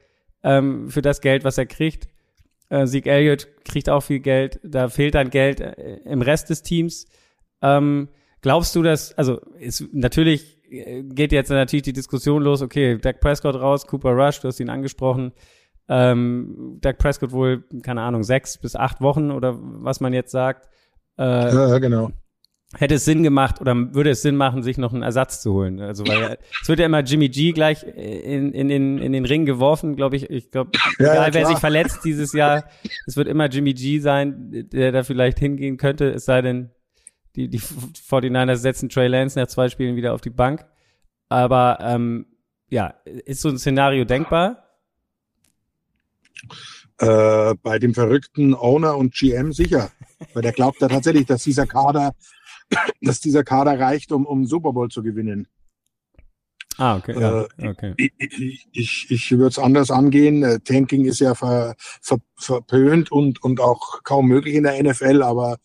ähm, 0.43 0.91
für 0.91 1.01
das 1.01 1.21
Geld, 1.21 1.45
was 1.45 1.57
er 1.57 1.65
kriegt. 1.65 2.09
Äh, 2.69 2.85
Sieg 2.85 3.07
Elliott 3.07 3.47
kriegt 3.65 3.89
auch 3.89 4.01
viel 4.01 4.19
Geld. 4.19 4.59
Da 4.63 4.87
fehlt 4.87 5.15
dann 5.15 5.31
Geld 5.31 5.61
äh, 5.61 5.95
im 6.05 6.21
Rest 6.21 6.51
des 6.51 6.61
Teams. 6.61 7.07
Ähm, 7.63 8.09
glaubst 8.43 8.75
du, 8.75 8.83
dass, 8.83 9.17
also 9.17 9.41
ist, 9.57 9.91
natürlich 9.93 10.61
äh, 10.69 11.01
geht 11.01 11.31
jetzt 11.31 11.49
natürlich 11.49 11.83
die 11.83 11.93
Diskussion 11.93 12.43
los, 12.43 12.61
okay, 12.61 12.99
Dak 12.99 13.19
Prescott 13.19 13.55
raus, 13.55 13.87
Cooper 13.87 14.11
Rush, 14.11 14.41
du 14.41 14.47
hast 14.47 14.59
ihn 14.59 14.69
angesprochen. 14.69 15.31
Ähm, 15.89 16.77
Dak 16.81 16.99
Prescott 16.99 17.31
wohl, 17.31 17.63
keine 17.81 18.01
Ahnung, 18.03 18.21
sechs 18.21 18.59
bis 18.59 18.75
acht 18.75 19.01
Wochen 19.01 19.31
oder 19.31 19.57
was 19.59 20.01
man 20.01 20.13
jetzt 20.13 20.31
sagt. 20.31 20.69
Äh, 21.17 21.53
ja, 21.53 21.77
genau. 21.79 22.11
Hätte 22.75 22.95
es 22.95 23.05
Sinn 23.05 23.21
gemacht 23.21 23.61
oder 23.61 23.75
würde 23.93 24.09
es 24.09 24.23
Sinn 24.23 24.35
machen, 24.35 24.63
sich 24.63 24.79
noch 24.79 24.93
einen 24.93 25.03
Ersatz 25.03 25.41
zu 25.41 25.53
holen? 25.53 25.79
Also 25.79 26.07
weil 26.07 26.39
es 26.59 26.67
wird 26.67 26.79
ja 26.79 26.87
immer 26.87 27.01
Jimmy 27.01 27.29
G 27.29 27.51
gleich 27.51 27.83
in, 27.83 28.51
in, 28.51 28.67
den, 28.67 28.97
in 28.97 29.11
den 29.11 29.25
Ring 29.25 29.45
geworfen, 29.45 29.95
glaube 29.95 30.15
ich. 30.15 30.27
Ich 30.31 30.49
glaube, 30.49 30.71
ja, 30.97 31.13
egal 31.13 31.27
ja, 31.27 31.33
wer 31.35 31.45
sich 31.45 31.59
verletzt 31.59 32.03
dieses 32.03 32.33
Jahr, 32.33 32.63
es 33.05 33.15
wird 33.15 33.27
immer 33.27 33.47
Jimmy 33.47 33.75
G 33.75 33.99
sein, 33.99 34.67
der 34.71 34.91
da 34.91 35.03
vielleicht 35.03 35.37
hingehen 35.37 35.77
könnte, 35.77 36.09
es 36.09 36.25
sei 36.25 36.41
denn, 36.41 36.71
die, 37.35 37.47
die 37.47 37.59
49ers 37.59 38.57
setzen 38.57 38.89
Trey 38.89 39.07
Lance 39.07 39.39
nach 39.39 39.47
zwei 39.47 39.69
Spielen 39.69 39.95
wieder 39.95 40.13
auf 40.13 40.21
die 40.21 40.31
Bank. 40.31 40.65
Aber 41.29 41.77
ähm, 41.81 42.25
ja, 42.69 42.95
ist 43.05 43.41
so 43.41 43.49
ein 43.49 43.59
Szenario 43.59 44.03
denkbar? 44.05 44.63
Äh, 46.99 47.55
bei 47.61 47.79
dem 47.79 47.93
verrückten 47.93 48.53
Owner 48.53 48.97
und 48.97 49.13
GM 49.13 49.51
sicher. 49.51 49.91
Weil 50.33 50.43
der 50.43 50.51
glaubt 50.51 50.81
da 50.81 50.87
tatsächlich, 50.87 51.25
dass 51.25 51.43
dieser 51.43 51.65
Kader, 51.65 52.13
dass 53.01 53.19
dieser 53.19 53.43
Kader 53.43 53.79
reicht, 53.79 54.11
um, 54.11 54.25
um 54.25 54.45
Super 54.45 54.73
Bowl 54.73 54.89
zu 54.89 55.01
gewinnen. 55.01 55.47
Ah, 56.77 56.97
okay. 56.97 57.19
Ja, 57.19 57.43
äh, 57.57 57.67
okay. 57.67 57.93
Ich, 57.97 58.13
ich, 58.17 58.67
ich, 58.71 59.11
ich 59.11 59.31
würde 59.31 59.47
es 59.47 59.59
anders 59.59 59.91
angehen. 59.91 60.43
Äh, 60.43 60.59
Tanking 60.59 61.05
ist 61.05 61.19
ja 61.19 61.35
ver, 61.35 61.75
ver, 61.77 62.17
verpönt 62.35 63.11
und, 63.11 63.43
und 63.43 63.59
auch 63.59 64.03
kaum 64.03 64.27
möglich 64.27 64.55
in 64.55 64.63
der 64.63 64.81
NFL, 64.81 65.21
aber 65.23 65.57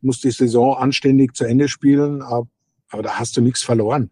muss 0.00 0.20
die 0.20 0.30
Saison 0.30 0.76
anständig 0.76 1.34
zu 1.34 1.44
Ende 1.44 1.68
spielen. 1.68 2.22
Aber, 2.22 2.48
aber 2.90 3.02
da 3.02 3.18
hast 3.18 3.36
du 3.36 3.40
nichts 3.40 3.62
verloren 3.62 4.10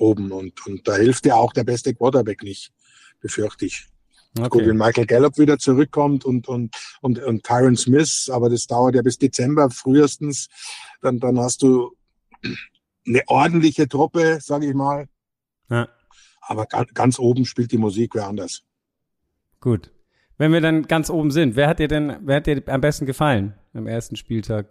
oben. 0.00 0.32
Und, 0.32 0.66
und 0.66 0.86
da 0.88 0.96
hilft 0.96 1.24
dir 1.24 1.36
auch 1.36 1.52
der 1.52 1.64
beste 1.64 1.94
Quarterback 1.94 2.42
nicht, 2.42 2.72
befürchte 3.20 3.66
ich. 3.66 3.86
Okay. 4.38 4.48
Gut, 4.48 4.66
wenn 4.66 4.76
Michael 4.76 5.06
Gallup 5.06 5.38
wieder 5.38 5.58
zurückkommt 5.58 6.24
und, 6.24 6.46
und, 6.46 6.74
und, 7.00 7.18
und 7.18 7.42
Tyron 7.42 7.76
Smith, 7.76 8.30
aber 8.32 8.48
das 8.48 8.66
dauert 8.66 8.94
ja 8.94 9.02
bis 9.02 9.18
Dezember 9.18 9.70
frühestens, 9.70 10.48
dann, 11.02 11.18
dann 11.18 11.38
hast 11.40 11.62
du 11.62 11.96
eine 13.06 13.22
ordentliche 13.26 13.88
Truppe, 13.88 14.38
sage 14.40 14.68
ich 14.68 14.74
mal. 14.74 15.08
Ja. 15.68 15.88
Aber 16.42 16.66
ganz 16.66 17.18
oben 17.18 17.44
spielt 17.44 17.72
die 17.72 17.78
Musik 17.78 18.14
wer 18.14 18.28
anders. 18.28 18.62
Gut. 19.58 19.92
Wenn 20.38 20.52
wir 20.52 20.60
dann 20.60 20.86
ganz 20.86 21.10
oben 21.10 21.30
sind, 21.30 21.56
wer 21.56 21.68
hat 21.68 21.80
dir 21.80 21.88
denn, 21.88 22.16
wer 22.22 22.36
hat 22.36 22.46
dir 22.46 22.62
am 22.66 22.80
besten 22.80 23.06
gefallen 23.06 23.54
am 23.74 23.86
ersten 23.86 24.16
Spieltag? 24.16 24.66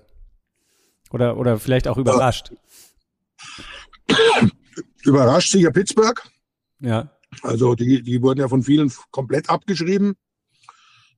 Oder, 1.11 1.37
oder 1.37 1.59
vielleicht 1.59 1.87
auch 1.87 1.97
überrascht? 1.97 2.53
Überrascht 5.03 5.51
sicher 5.51 5.71
Pittsburgh. 5.71 6.21
Ja. 6.79 7.11
Also 7.41 7.75
die, 7.75 8.01
die 8.01 8.21
wurden 8.21 8.39
ja 8.39 8.47
von 8.47 8.63
vielen 8.63 8.91
komplett 9.11 9.49
abgeschrieben, 9.49 10.15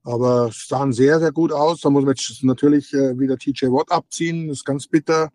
aber 0.03 0.51
sahen 0.53 0.93
sehr, 0.93 1.19
sehr 1.19 1.31
gut 1.31 1.51
aus. 1.51 1.81
Da 1.81 1.89
muss 1.89 2.03
man 2.03 2.15
jetzt 2.15 2.43
natürlich 2.43 2.93
äh, 2.93 3.17
wieder 3.17 3.37
TJ 3.37 3.67
Watt 3.67 3.91
abziehen, 3.91 4.47
das 4.47 4.59
ist 4.59 4.65
ganz 4.65 4.87
bitter. 4.87 5.29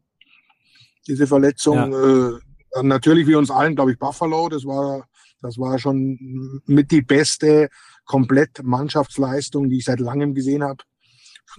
diese 1.07 1.27
Verletzung. 1.27 1.93
Ja. 1.93 2.29
Äh, 2.29 2.41
natürlich 2.83 3.27
wie 3.27 3.35
uns 3.35 3.51
allen, 3.51 3.75
glaube 3.75 3.93
ich, 3.93 3.99
Buffalo. 3.99 4.49
Das 4.49 4.65
war, 4.65 5.07
das 5.41 5.59
war 5.59 5.79
schon 5.79 6.63
mit 6.67 6.91
die 6.91 7.03
beste 7.03 7.69
komplett 8.05 8.63
Mannschaftsleistung, 8.63 9.69
die 9.69 9.79
ich 9.79 9.85
seit 9.85 10.01
langem 10.01 10.35
gesehen 10.35 10.63
habe. 10.63 10.83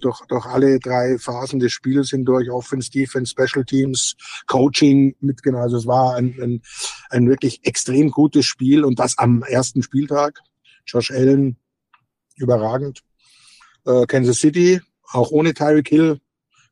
Durch, 0.01 0.19
durch 0.27 0.45
alle 0.45 0.79
drei 0.79 1.17
Phasen 1.17 1.59
des 1.59 1.71
Spiels 1.71 2.11
hindurch, 2.11 2.49
Offense, 2.49 2.91
Defense, 2.91 3.31
Special 3.31 3.65
Teams, 3.65 4.15
Coaching 4.45 5.15
mitgenommen. 5.21 5.63
Also 5.63 5.77
es 5.77 5.87
war 5.87 6.15
ein, 6.15 6.35
ein, 6.41 6.61
ein 7.09 7.27
wirklich 7.29 7.65
extrem 7.65 8.11
gutes 8.11 8.45
Spiel 8.45 8.83
und 8.83 8.99
das 8.99 9.17
am 9.17 9.43
ersten 9.43 9.81
Spieltag. 9.81 10.39
Josh 10.85 11.11
Allen, 11.11 11.57
überragend. 12.35 13.01
Äh, 13.85 14.05
Kansas 14.05 14.37
City, 14.37 14.81
auch 15.11 15.31
ohne 15.31 15.53
Tyreek 15.53 15.87
Hill, 15.87 16.19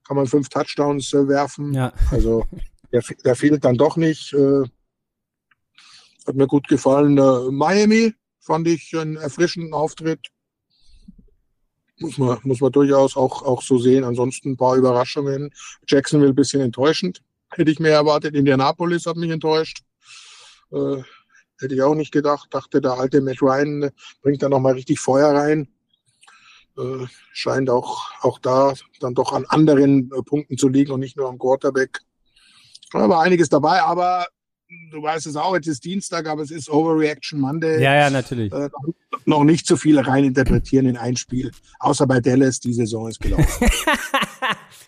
kann 0.05 0.17
man 0.17 0.27
fünf 0.27 0.49
Touchdowns 0.49 1.13
äh, 1.13 1.27
werfen. 1.27 1.73
Ja. 1.73 1.93
Also 2.11 2.45
der, 2.91 3.01
der 3.23 3.35
fehlt 3.35 3.63
dann 3.63 3.75
doch 3.75 3.97
nicht. 3.97 4.33
Äh, 4.33 4.63
hat 6.27 6.35
mir 6.35 6.47
gut 6.47 6.67
gefallen. 6.67 7.17
Äh, 7.17 7.51
Miami 7.51 8.13
fand 8.39 8.67
ich 8.67 8.95
einen 8.95 9.17
erfrischenden 9.17 9.73
Auftritt. 9.73 10.27
Muss 11.99 12.17
man, 12.17 12.37
muss 12.43 12.59
man 12.59 12.71
durchaus 12.71 13.15
auch, 13.15 13.43
auch 13.43 13.61
so 13.61 13.77
sehen. 13.77 14.03
Ansonsten 14.03 14.51
ein 14.51 14.57
paar 14.57 14.75
Überraschungen. 14.75 15.51
Jacksonville 15.87 16.31
ein 16.31 16.35
bisschen 16.35 16.61
enttäuschend. 16.61 17.21
Hätte 17.51 17.71
ich 17.71 17.79
mehr 17.79 17.93
erwartet. 17.93 18.35
Indianapolis 18.35 19.05
hat 19.05 19.15
mich 19.15 19.31
enttäuscht. 19.31 19.83
Äh, 20.71 21.01
hätte 21.59 21.75
ich 21.75 21.81
auch 21.81 21.95
nicht 21.95 22.11
gedacht. 22.11 22.53
Dachte, 22.53 22.81
der 22.81 22.93
alte 22.93 23.21
Matt 23.21 23.41
Ryan 23.41 23.91
bringt 24.21 24.43
da 24.43 24.49
nochmal 24.49 24.73
richtig 24.73 24.99
Feuer 24.99 25.33
rein. 25.33 25.69
Äh, 26.77 27.05
scheint 27.31 27.69
auch, 27.69 28.11
auch 28.21 28.39
da 28.39 28.73
dann 28.99 29.15
doch 29.15 29.31
an 29.31 29.45
anderen 29.45 30.11
äh, 30.11 30.21
Punkten 30.21 30.57
zu 30.57 30.67
liegen 30.67 30.91
und 30.91 30.99
nicht 30.99 31.15
nur 31.15 31.29
am 31.29 31.39
Quarterback. 31.39 32.01
Da 32.91 33.07
war 33.07 33.21
einiges 33.21 33.47
dabei, 33.47 33.81
aber 33.81 34.27
du 34.91 35.01
weißt 35.01 35.27
es 35.27 35.35
auch, 35.35 35.55
jetzt 35.55 35.67
ist 35.67 35.83
Dienstag, 35.83 36.27
aber 36.27 36.41
es 36.41 36.51
ist 36.51 36.69
Overreaction 36.69 37.39
Monday. 37.39 37.81
Ja, 37.81 37.95
ja, 37.95 38.09
natürlich. 38.09 38.51
Äh, 38.51 38.69
noch 39.25 39.43
nicht 39.43 39.67
so 39.67 39.75
viel 39.77 39.99
reininterpretieren 39.99 40.87
in 40.87 40.97
ein 40.97 41.15
Spiel, 41.15 41.51
außer 41.79 42.07
bei 42.07 42.19
Dallas, 42.19 42.59
die 42.59 42.73
Saison 42.73 43.07
ist 43.07 43.19
gelaufen. 43.19 43.67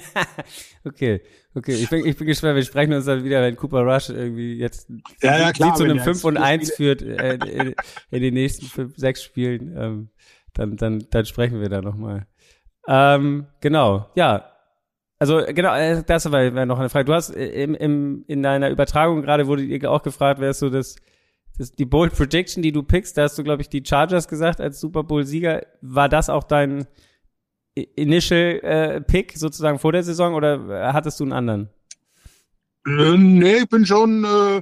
okay, 0.84 1.22
okay. 1.54 1.76
Ich 1.76 1.90
bin, 1.90 2.06
ich 2.06 2.18
bin 2.18 2.28
gespannt. 2.28 2.56
Wir 2.56 2.64
sprechen 2.64 2.94
uns 2.94 3.06
dann 3.06 3.24
wieder, 3.24 3.42
wenn 3.42 3.56
Cooper 3.56 3.82
Rush 3.82 4.10
irgendwie 4.10 4.56
jetzt 4.56 4.88
ja, 5.22 5.40
ja, 5.40 5.52
klar, 5.52 5.76
zu 5.76 5.84
einem 5.84 6.00
5 6.00 6.24
und 6.24 6.38
1 6.38 6.74
führt 6.74 7.02
äh, 7.02 7.36
in, 7.36 7.76
in, 8.12 8.22
den 8.22 8.34
nächsten 8.34 8.66
fünf, 8.66 8.96
sechs 8.98 9.24
Spielen. 9.24 9.76
Ähm, 9.78 10.10
dann, 10.54 10.76
dann, 10.76 11.08
dann 11.10 11.26
sprechen 11.26 11.62
wir 11.62 11.70
da 11.70 11.82
nochmal. 11.82 12.26
Ähm, 12.88 13.48
genau, 13.62 14.10
ja. 14.16 14.52
Also 15.20 15.42
genau, 15.48 15.74
äh, 15.76 16.04
das 16.06 16.32
war, 16.32 16.66
noch 16.66 16.80
eine 16.80 16.90
Frage. 16.90 17.06
Du 17.06 17.14
hast 17.14 17.30
im, 17.30 17.74
im, 17.76 18.24
in 18.28 18.44
deiner 18.44 18.70
Übertragung 18.70 19.22
gerade 19.22 19.48
wurde 19.48 19.68
dir 19.68 19.92
auch 19.92 20.04
gefragt, 20.04 20.40
wer 20.40 20.52
ist 20.52 20.60
so 20.60 20.70
das, 20.70 20.96
das 21.58 21.72
die 21.72 21.86
Bold 21.86 22.14
Prediction, 22.14 22.62
die 22.62 22.72
du 22.72 22.84
pickst. 22.84 23.18
Da 23.18 23.24
hast 23.24 23.38
du, 23.38 23.44
glaube 23.44 23.62
ich, 23.62 23.70
die 23.70 23.84
Chargers 23.86 24.28
gesagt 24.28 24.62
als 24.62 24.80
Super 24.80 25.04
Bowl-Sieger. 25.04 25.66
War 25.82 26.10
das 26.10 26.30
auch 26.30 26.44
dein 26.44 26.86
Initial 27.74 28.60
äh, 28.64 29.02
Pick 29.02 29.34
sozusagen 29.38 29.80
vor 29.80 29.92
der 29.92 30.04
Saison 30.04 30.36
oder 30.36 30.94
hattest 30.94 31.20
du 31.20 31.24
einen 31.24 31.34
anderen? 31.34 31.70
Äh, 32.86 33.18
nee, 33.18 33.58
ich 33.58 33.70
bin 33.70 33.86
schon 33.86 34.24
äh, 34.24 34.62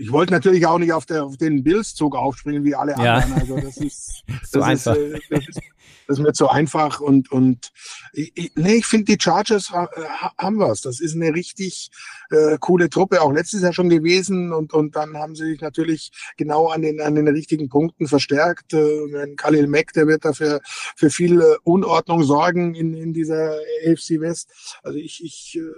ich 0.00 0.10
wollte 0.10 0.32
natürlich 0.32 0.66
auch 0.66 0.78
nicht 0.78 0.92
auf, 0.92 1.06
der, 1.06 1.24
auf 1.24 1.36
den 1.36 1.62
Bills-Zug 1.62 2.16
aufspringen 2.16 2.64
wie 2.64 2.74
alle 2.74 2.92
ja. 2.92 3.16
anderen. 3.16 3.40
Also 3.40 3.60
das 3.60 3.76
ist, 3.76 4.24
so 4.44 4.58
das 4.60 4.68
einfach. 4.68 4.94
Ist, 4.96 5.14
äh, 5.14 5.20
das, 5.30 5.48
ist, 5.48 5.60
das 6.08 6.16
ist 6.18 6.24
mir 6.24 6.32
zu 6.32 6.48
einfach 6.48 7.00
und 7.00 7.30
und 7.30 7.70
ich, 8.14 8.52
nee, 8.54 8.76
ich 8.76 8.86
finde 8.86 9.04
die 9.04 9.22
Chargers 9.22 9.70
ha, 9.70 9.90
haben 10.38 10.58
was. 10.58 10.80
Das 10.80 11.00
ist 11.00 11.14
eine 11.14 11.34
richtig 11.34 11.90
äh, 12.30 12.56
coole 12.58 12.88
Truppe, 12.88 13.20
auch 13.20 13.30
letztes 13.30 13.60
Jahr 13.60 13.74
schon 13.74 13.90
gewesen 13.90 14.54
und 14.54 14.72
und 14.72 14.96
dann 14.96 15.18
haben 15.18 15.36
sie 15.36 15.44
sich 15.44 15.60
natürlich 15.60 16.10
genau 16.38 16.68
an 16.68 16.80
den 16.80 17.02
an 17.02 17.14
den 17.14 17.28
richtigen 17.28 17.68
Punkten 17.68 18.08
verstärkt. 18.08 18.72
Äh, 18.72 19.34
Khalil 19.36 19.66
Mack, 19.66 19.92
der 19.92 20.06
wird 20.06 20.24
dafür 20.24 20.62
für 20.64 21.10
viel 21.10 21.42
äh, 21.42 21.56
Unordnung 21.62 22.24
sorgen 22.24 22.74
in 22.74 22.94
in 22.94 23.12
dieser 23.12 23.58
AFC 23.86 24.18
West. 24.18 24.78
Also 24.82 24.98
ich 24.98 25.22
ich 25.22 25.58
äh, 25.60 25.74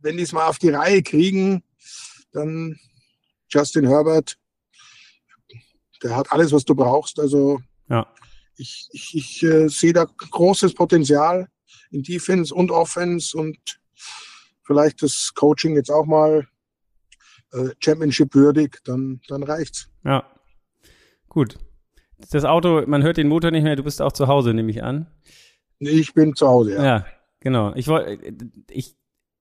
wenn 0.00 0.16
die 0.16 0.22
es 0.22 0.32
mal 0.32 0.46
auf 0.46 0.58
die 0.58 0.70
Reihe 0.70 1.02
kriegen, 1.02 1.62
dann 2.32 2.78
Justin 3.50 3.86
Herbert, 3.86 4.38
der 6.02 6.16
hat 6.16 6.32
alles, 6.32 6.50
was 6.52 6.64
du 6.64 6.74
brauchst. 6.74 7.20
Also 7.20 7.60
ja. 7.90 8.06
Ich, 8.56 8.88
ich, 8.92 9.14
ich 9.14 9.42
äh, 9.42 9.68
sehe 9.68 9.92
da 9.92 10.04
großes 10.04 10.74
Potenzial 10.74 11.48
in 11.90 12.02
Defense 12.02 12.54
und 12.54 12.70
Offense 12.70 13.36
und 13.36 13.58
vielleicht 14.62 15.02
das 15.02 15.32
Coaching 15.34 15.76
jetzt 15.76 15.90
auch 15.90 16.06
mal 16.06 16.46
äh, 17.52 17.70
Championship 17.78 18.34
würdig, 18.34 18.80
dann, 18.84 19.20
dann 19.28 19.42
reicht's. 19.42 19.88
Ja. 20.04 20.24
Gut. 21.28 21.58
Das 22.30 22.44
Auto, 22.44 22.82
man 22.86 23.02
hört 23.02 23.18
den 23.18 23.28
Motor 23.28 23.50
nicht 23.50 23.62
mehr, 23.62 23.76
du 23.76 23.84
bist 23.84 24.00
auch 24.00 24.12
zu 24.12 24.26
Hause, 24.26 24.54
nehme 24.54 24.70
ich 24.70 24.82
an. 24.82 25.06
Ich 25.78 26.14
bin 26.14 26.34
zu 26.34 26.48
Hause, 26.48 26.74
ja. 26.74 26.84
Ja, 26.84 27.06
genau. 27.40 27.74
Ich 27.74 27.88
wollte, 27.88 28.18
ich 28.70 28.96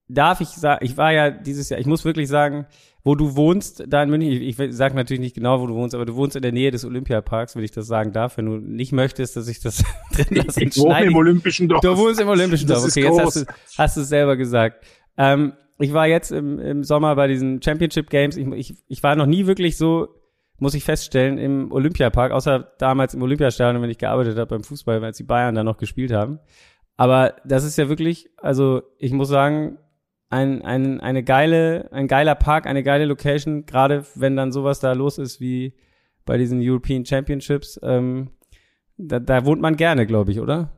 darf 0.08 0.42
ich 0.42 0.50
sagen, 0.50 0.86
ich 0.86 0.98
war 0.98 1.12
ja 1.12 1.32
dieses 1.32 1.70
Jahr, 1.70 1.80
ich 1.80 1.88
muss 1.88 2.06
wirklich 2.06 2.28
sagen, 2.28 2.66
wo 3.04 3.14
du 3.14 3.36
wohnst, 3.36 3.84
da 3.88 4.02
in 4.02 4.10
München, 4.10 4.32
ich, 4.32 4.60
ich 4.60 4.76
sage 4.76 4.96
natürlich 4.96 5.22
nicht 5.22 5.36
genau, 5.36 5.62
wo 5.62 5.68
du 5.68 5.76
wohnst, 5.76 5.94
aber 5.94 6.06
du 6.06 6.16
wohnst 6.16 6.36
in 6.36 6.42
der 6.42 6.52
Nähe 6.52 6.72
des 6.72 6.86
Olympiaparks, 6.86 7.56
wenn 7.56 7.64
ich 7.64 7.72
das 7.72 7.86
sagen 7.86 8.12
darf. 8.14 8.38
Wenn 8.38 8.48
du 8.48 8.58
nicht 8.58 8.94
möchtest, 8.94 9.36
dass 9.36 9.48
ich 9.48 9.60
das 9.60 9.84
drin 10.12 10.44
lasse, 10.44 10.64
ich 10.64 10.76
wohne 10.78 11.06
im 11.06 11.16
Olympischen 11.16 11.68
Dorf. 11.68 11.82
Du 11.82 11.96
wohnst 11.96 12.20
im 12.20 12.28
Olympischen 12.28 12.68
Dorf, 12.68 12.84
okay, 12.84 13.04
jetzt 13.04 13.20
hast 13.20 13.36
du, 13.36 13.46
hast 13.78 13.98
du 13.98 14.02
es 14.02 14.10
selber 14.10 14.36
gesagt. 14.36 14.84
Ähm, 15.18 15.54
ich 15.78 15.94
war 15.94 16.08
jetzt 16.08 16.32
im, 16.32 16.58
im 16.58 16.84
Sommer 16.84 17.16
bei 17.16 17.28
diesen 17.28 17.62
Championship 17.62 18.10
Games, 18.10 18.38
ich, 18.38 18.48
ich, 18.48 18.76
ich 18.88 19.04
war 19.04 19.16
noch 19.16 19.28
nie 19.28 19.46
wirklich 19.46 19.78
so, 19.78 20.08
muss 20.58 20.74
ich 20.74 20.84
feststellen, 20.84 21.38
im 21.38 21.72
Olympiapark, 21.72 22.32
außer 22.32 22.72
damals 22.80 23.14
im 23.14 23.22
Olympiastadion, 23.22 23.84
wenn 23.84 23.90
ich 23.90 23.98
gearbeitet 23.98 24.38
habe 24.38 24.48
beim 24.48 24.64
Fußball, 24.64 25.02
weil 25.02 25.12
die 25.12 25.24
Bayern 25.24 25.54
da 25.54 25.64
noch 25.64 25.78
gespielt 25.78 26.12
haben. 26.12 26.40
Aber 26.98 27.36
das 27.46 27.66
ist 27.66 27.78
ja 27.78 27.90
wirklich, 27.90 28.30
also 28.38 28.82
ich 28.98 29.12
muss 29.12 29.28
sagen, 29.28 29.78
ein, 30.30 30.62
ein, 30.64 31.00
eine 31.00 31.24
geile, 31.24 31.90
ein 31.92 32.08
geiler 32.08 32.36
Park, 32.36 32.66
eine 32.66 32.84
geile 32.84 33.06
Location, 33.06 33.66
gerade 33.66 34.06
wenn 34.16 34.36
dann 34.36 34.52
sowas 34.52 34.80
da 34.80 34.94
los 34.94 35.18
ist 35.18 35.40
wie 35.40 35.74
bei 36.26 36.38
diesen 36.38 36.60
European 36.62 37.06
Championships. 37.06 37.80
Ähm, 37.84 38.32
da, 38.98 39.20
da 39.20 39.46
wohnt 39.46 39.62
man 39.62 39.76
gerne, 39.76 40.06
glaube 40.06 40.32
ich, 40.32 40.40
oder? 40.40 40.72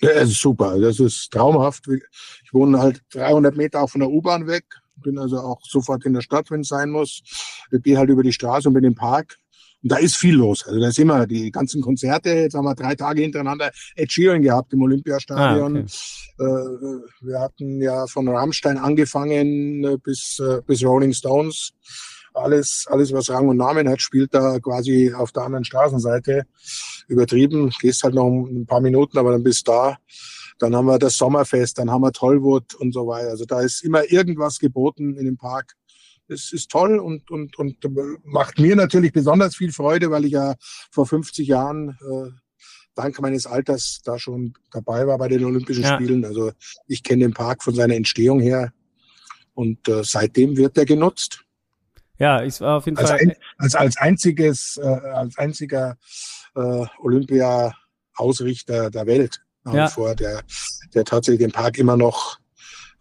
Ja, 0.00 0.10
es 0.10 0.30
ist 0.30 0.40
super. 0.40 0.78
Das 0.80 0.98
ist 0.98 1.30
traumhaft. 1.30 1.86
Ich 1.88 2.52
wohne 2.52 2.78
halt 2.78 3.02
300 3.12 3.56
Meter 3.56 3.82
auch 3.82 3.90
von 3.90 4.00
der 4.00 4.10
U-Bahn 4.10 4.46
weg. 4.46 4.64
Bin 4.96 5.18
also 5.18 5.38
auch 5.38 5.60
sofort 5.62 6.04
in 6.04 6.14
der 6.14 6.20
Stadt, 6.20 6.50
wenn 6.50 6.60
es 6.60 6.68
sein 6.68 6.90
muss. 6.90 7.22
Ich 7.70 7.82
gehe 7.82 7.98
halt 7.98 8.10
über 8.10 8.22
die 8.22 8.32
Straße 8.32 8.68
und 8.68 8.74
bin 8.74 8.84
im 8.84 8.94
Park. 8.94 9.38
Und 9.82 9.92
da 9.92 9.96
ist 9.96 10.16
viel 10.16 10.34
los. 10.34 10.66
Also 10.66 10.78
da 10.78 10.88
ist 10.88 10.98
immer 10.98 11.26
die 11.26 11.50
ganzen 11.50 11.80
Konzerte. 11.80 12.30
Jetzt 12.30 12.54
haben 12.54 12.64
wir 12.64 12.74
drei 12.74 12.94
Tage 12.94 13.22
hintereinander 13.22 13.70
Ed 13.96 14.12
Sheeran 14.12 14.42
gehabt 14.42 14.72
im 14.72 14.82
Olympiastadion. 14.82 15.76
Ah, 15.76 15.80
okay. 15.80 16.44
äh, 16.44 17.26
wir 17.26 17.40
hatten 17.40 17.80
ja 17.80 18.06
von 18.06 18.28
Rammstein 18.28 18.76
angefangen 18.76 19.98
bis, 20.02 20.38
äh, 20.38 20.60
bis 20.66 20.84
Rolling 20.84 21.14
Stones. 21.14 21.72
Alles, 22.34 22.86
alles, 22.88 23.12
was 23.12 23.30
Rang 23.30 23.48
und 23.48 23.56
Namen 23.56 23.88
hat, 23.88 24.00
spielt 24.00 24.34
da 24.34 24.58
quasi 24.60 25.12
auf 25.12 25.32
der 25.32 25.44
anderen 25.44 25.64
Straßenseite. 25.64 26.44
Übertrieben. 27.08 27.70
Gehst 27.80 28.04
halt 28.04 28.14
noch 28.14 28.28
ein 28.28 28.66
paar 28.66 28.80
Minuten, 28.80 29.18
aber 29.18 29.32
dann 29.32 29.42
bist 29.42 29.66
da. 29.66 29.96
Dann 30.58 30.76
haben 30.76 30.86
wir 30.86 30.98
das 30.98 31.16
Sommerfest, 31.16 31.78
dann 31.78 31.90
haben 31.90 32.02
wir 32.02 32.12
Tollwood 32.12 32.74
und 32.74 32.92
so 32.92 33.06
weiter. 33.06 33.30
Also 33.30 33.46
da 33.46 33.62
ist 33.62 33.82
immer 33.82 34.10
irgendwas 34.12 34.58
geboten 34.58 35.16
in 35.16 35.24
dem 35.24 35.38
Park 35.38 35.74
es 36.30 36.52
ist 36.52 36.70
toll 36.70 36.98
und, 36.98 37.30
und, 37.30 37.58
und 37.58 37.76
macht 38.24 38.58
mir 38.58 38.76
natürlich 38.76 39.12
besonders 39.12 39.56
viel 39.56 39.72
Freude, 39.72 40.10
weil 40.10 40.24
ich 40.24 40.32
ja 40.32 40.54
vor 40.90 41.06
50 41.06 41.46
Jahren 41.46 41.98
äh, 42.00 42.30
dank 42.94 43.20
meines 43.20 43.46
Alters 43.46 44.00
da 44.04 44.18
schon 44.18 44.54
dabei 44.70 45.06
war 45.06 45.18
bei 45.18 45.28
den 45.28 45.44
Olympischen 45.44 45.84
ja. 45.84 45.94
Spielen. 45.94 46.24
Also 46.24 46.52
ich 46.86 47.02
kenne 47.02 47.24
den 47.24 47.34
Park 47.34 47.62
von 47.62 47.74
seiner 47.74 47.94
Entstehung 47.94 48.40
her 48.40 48.72
und 49.54 49.88
äh, 49.88 50.02
seitdem 50.04 50.56
wird 50.56 50.78
er 50.78 50.84
genutzt. 50.84 51.44
Ja, 52.18 52.42
ich 52.42 52.60
war 52.60 52.76
auf 52.78 52.84
jeden 52.84 52.98
als 52.98 53.10
Fall 53.10 53.18
ein, 53.20 53.32
als 53.56 53.74
als 53.74 53.96
einziges 53.96 54.78
äh, 54.82 54.86
als 54.86 55.38
einziger 55.38 55.96
äh, 56.54 56.84
Olympia-Ausrichter 56.98 58.90
der 58.90 59.06
Welt 59.06 59.40
ja. 59.64 59.88
vor, 59.88 60.14
der 60.14 60.42
der 60.94 61.04
tatsächlich 61.04 61.40
den 61.40 61.52
Park 61.52 61.78
immer 61.78 61.96
noch 61.96 62.38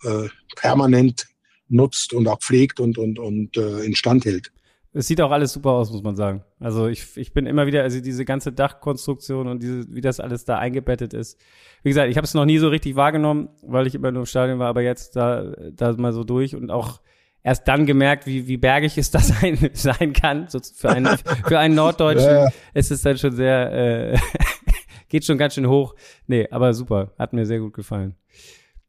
äh, 0.04 0.30
permanent 0.56 1.28
nutzt 1.70 2.14
und 2.14 2.28
auch 2.28 2.40
pflegt 2.40 2.80
und, 2.80 2.98
und, 2.98 3.20
und 3.20 3.58
äh, 3.58 3.80
instand 3.86 4.26
hält. 4.26 4.52
Es 4.92 5.08
sieht 5.08 5.22
auch 5.22 5.32
alles 5.32 5.54
super 5.54 5.72
aus, 5.72 5.92
muss 5.92 6.02
man 6.02 6.16
sagen. 6.16 6.44
Also 6.60 6.88
ich, 6.88 7.16
ich 7.16 7.32
bin 7.32 7.46
immer 7.46 7.68
wieder, 7.68 7.84
also 7.84 8.02
diese 8.02 8.26
ganze 8.26 8.52
Dachkonstruktion 8.52 9.48
und 9.48 9.62
diese, 9.62 9.86
wie 9.94 10.02
das 10.02 10.20
alles 10.20 10.46
da 10.46 10.58
eingebettet 10.58 11.14
ist. 11.14 11.40
Wie 11.84 11.90
gesagt, 11.90 12.10
ich 12.10 12.18
habe 12.18 12.26
es 12.26 12.34
noch 12.34 12.46
nie 12.46 12.58
so 12.58 12.70
richtig 12.70 12.96
wahrgenommen, 12.96 13.50
weil 13.62 13.86
ich 13.86 13.94
immer 13.94 14.12
nur 14.12 14.24
im 14.24 14.26
Stadion 14.26 14.58
war, 14.58 14.68
aber 14.68 14.82
jetzt 14.82 15.16
da, 15.16 15.54
da 15.72 15.94
mal 15.94 16.12
so 16.12 16.24
durch 16.24 16.56
und 16.56 16.72
auch 16.72 17.02
erst 17.44 17.68
dann 17.68 17.86
gemerkt, 17.86 18.26
wie, 18.26 18.48
wie 18.48 18.58
bergig 18.58 18.98
es 18.98 19.12
das 19.12 19.28
sein, 19.40 19.70
sein 19.74 20.14
kann. 20.14 20.48
So 20.48 20.60
für 20.60 20.90
einen, 20.90 21.18
für 21.48 21.60
einen 21.60 21.76
Norddeutschen 21.76 22.30
ja. 22.32 22.48
ist 22.74 22.90
es 22.90 23.04
dann 23.04 23.18
schon 23.18 23.36
sehr, 23.36 23.72
äh, 23.72 24.18
geht 25.08 25.24
schon 25.24 25.38
ganz 25.38 25.54
schön 25.54 25.68
hoch. 25.68 25.96
Nee, 26.26 26.48
aber 26.50 26.74
super. 26.74 27.14
Hat 27.20 27.34
mir 27.34 27.46
sehr 27.46 27.60
gut 27.60 27.74
gefallen. 27.74 28.16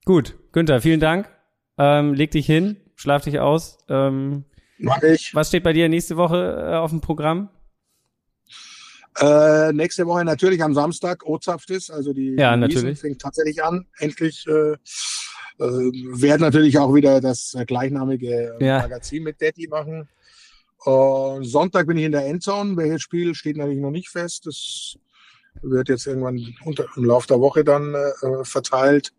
Gut, 0.07 0.35
Günther, 0.53 0.81
vielen 0.81 1.01
Dank. 1.01 1.29
Ähm, 1.83 2.12
leg 2.12 2.31
dich 2.31 2.45
hin, 2.45 2.77
schlaf 2.95 3.25
dich 3.25 3.40
aus. 3.40 3.79
Ähm, 3.88 4.45
Mach 4.79 5.03
ich. 5.03 5.35
was 5.35 5.49
steht 5.49 5.62
bei 5.62 5.73
dir 5.73 5.88
nächste 5.88 6.19
Woche 6.19 6.69
äh, 6.73 6.75
auf 6.77 6.90
dem 6.90 7.01
Programm? 7.01 7.49
Äh, 9.19 9.73
nächste 9.73 10.07
Woche 10.07 10.23
natürlich 10.27 10.62
am 10.62 10.75
Samstag 10.75 11.25
Ozapftis, 11.25 11.90
also 11.90 12.12
die 12.12 12.37
Ja, 12.38 12.55
die 12.55 12.95
fängt 12.97 13.23
tatsächlich 13.23 13.64
an. 13.64 13.87
Endlich 13.99 14.47
äh, 14.47 14.73
äh, 14.73 14.77
werden 15.59 16.43
natürlich 16.43 16.79
auch 16.79 16.95
wieder 16.95 17.23
das 17.23 17.55
äh, 17.55 17.64
gleichnamige 17.64 18.57
äh, 18.61 18.64
Ja. 18.66 18.79
Magazin 18.81 19.23
mit 19.23 19.40
Daddy 19.40 19.66
machen. 19.69 20.07
Und 20.85 21.45
Sonntag 21.45 21.87
bin 21.87 21.97
ich 21.97 22.05
in 22.05 22.12
der 22.12 22.27
Endzone. 22.27 22.77
Welches 22.77 23.01
Spiel 23.01 23.35
steht 23.35 23.57
natürlich 23.57 23.81
noch 23.81 23.90
nicht 23.90 24.11
fest. 24.11 24.45
Das 24.47 24.97
wird 25.62 25.88
jetzt 25.88 26.07
irgendwann 26.07 26.55
unter, 26.64 26.85
im 26.97 27.05
Laufe 27.05 27.27
der 27.27 27.40
Woche 27.40 27.64
dann 27.64 27.95
äh, 27.95 28.45
verteilt. 28.45 29.12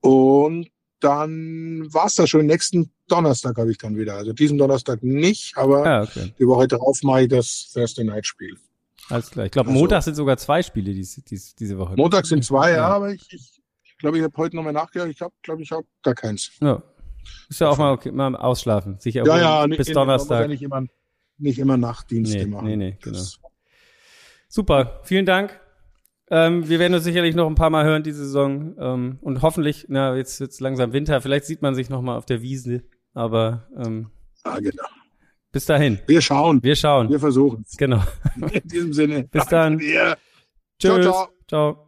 Und 0.00 0.68
dann 1.00 1.86
war's 1.92 2.14
das 2.16 2.30
schon. 2.30 2.46
Nächsten 2.46 2.90
Donnerstag 3.08 3.56
habe 3.58 3.70
ich 3.70 3.78
dann 3.78 3.96
wieder. 3.96 4.14
Also 4.14 4.32
diesen 4.32 4.56
Donnerstag 4.58 5.02
nicht, 5.02 5.56
aber 5.56 5.84
Ja, 5.84 6.02
okay. 6.02 6.32
die 6.38 6.46
Woche 6.46 6.66
darauf 6.68 7.02
mache 7.02 7.22
ich 7.22 7.28
das 7.28 7.70
Thursday 7.72 8.04
Night 8.04 8.26
Spiel. 8.26 8.56
Alles 9.10 9.30
klar. 9.30 9.44
Ich 9.46 9.52
glaube, 9.52 9.68
Also- 9.68 9.80
Montag 9.80 10.02
sind 10.02 10.14
sogar 10.14 10.36
zwei 10.38 10.62
Spiele 10.62 10.92
dies, 10.94 11.20
dies, 11.28 11.54
diese 11.54 11.76
Woche. 11.76 11.94
Montag 11.96 12.24
sind 12.26 12.42
zwei, 12.44 12.70
ja, 12.70 12.76
Ja. 12.76 12.88
aber 12.88 13.10
ich, 13.12 13.30
ich 13.32 13.98
glaube, 13.98 14.16
ich 14.18 14.24
habe 14.24 14.34
heute 14.38 14.56
nochmal 14.56 14.72
nachgedacht. 14.72 15.08
Ich 15.10 15.20
habe, 15.20 15.34
glaube 15.42 15.62
ich, 15.62 15.70
habe 15.72 15.84
gar 16.02 16.14
keins. 16.14 16.52
Ja. 16.60 16.82
Ist 17.48 17.60
ja 17.60 17.68
auch 17.68 17.78
mal 17.78 17.92
okay, 17.92 18.10
mal 18.12 18.34
ausschlafen. 18.36 18.98
Sich 19.00 19.14
Ja, 19.14 19.24
ja, 19.24 19.66
bis 19.66 19.78
muss 19.78 19.86
Donnerstag. 19.88 20.40
Ja 20.42 20.48
nicht 20.48 20.62
immer, 20.62 20.84
nicht 21.38 21.58
immer 21.58 21.76
Nachtdienste 21.76 22.38
Nee, 22.38 22.46
machen. 22.46 22.66
nee, 22.66 22.76
nee, 22.76 22.98
genau. 23.02 23.18
Super, 24.48 25.00
vielen 25.04 25.26
Dank. 25.26 25.58
Ähm, 26.30 26.68
wir 26.68 26.78
werden 26.78 26.94
uns 26.94 27.04
sicherlich 27.04 27.34
noch 27.34 27.46
ein 27.46 27.54
paar 27.54 27.70
Mal 27.70 27.84
hören 27.84 28.02
diese 28.02 28.24
Saison 28.24 28.74
ähm, 28.78 29.18
und 29.20 29.42
hoffentlich, 29.42 29.86
na 29.88 30.16
jetzt 30.16 30.40
wird's 30.40 30.58
langsam 30.60 30.92
Winter, 30.92 31.20
vielleicht 31.20 31.44
sieht 31.44 31.60
man 31.60 31.74
sich 31.74 31.90
noch 31.90 32.00
mal 32.00 32.16
auf 32.16 32.24
der 32.24 32.40
Wiese, 32.40 32.82
aber 33.12 33.68
ähm, 33.76 34.10
Ja, 34.44 34.58
genau. 34.58 34.84
bis 35.52 35.66
dahin, 35.66 35.98
Wir 36.06 36.22
schauen. 36.22 36.62
wir 36.62 36.76
schauen. 36.76 37.10
Wir 37.10 37.20
versuchen 37.20 37.64
es. 37.66 37.76
Genau. 37.76 38.02
In 38.52 38.68
diesem 38.68 38.92
Sinne. 38.94 39.24
Bis 39.24 39.46
dann. 39.46 39.78
Tschüss. 39.78 40.16
Ciao, 40.80 41.00
ciao. 41.02 41.28
ciao. 41.46 41.83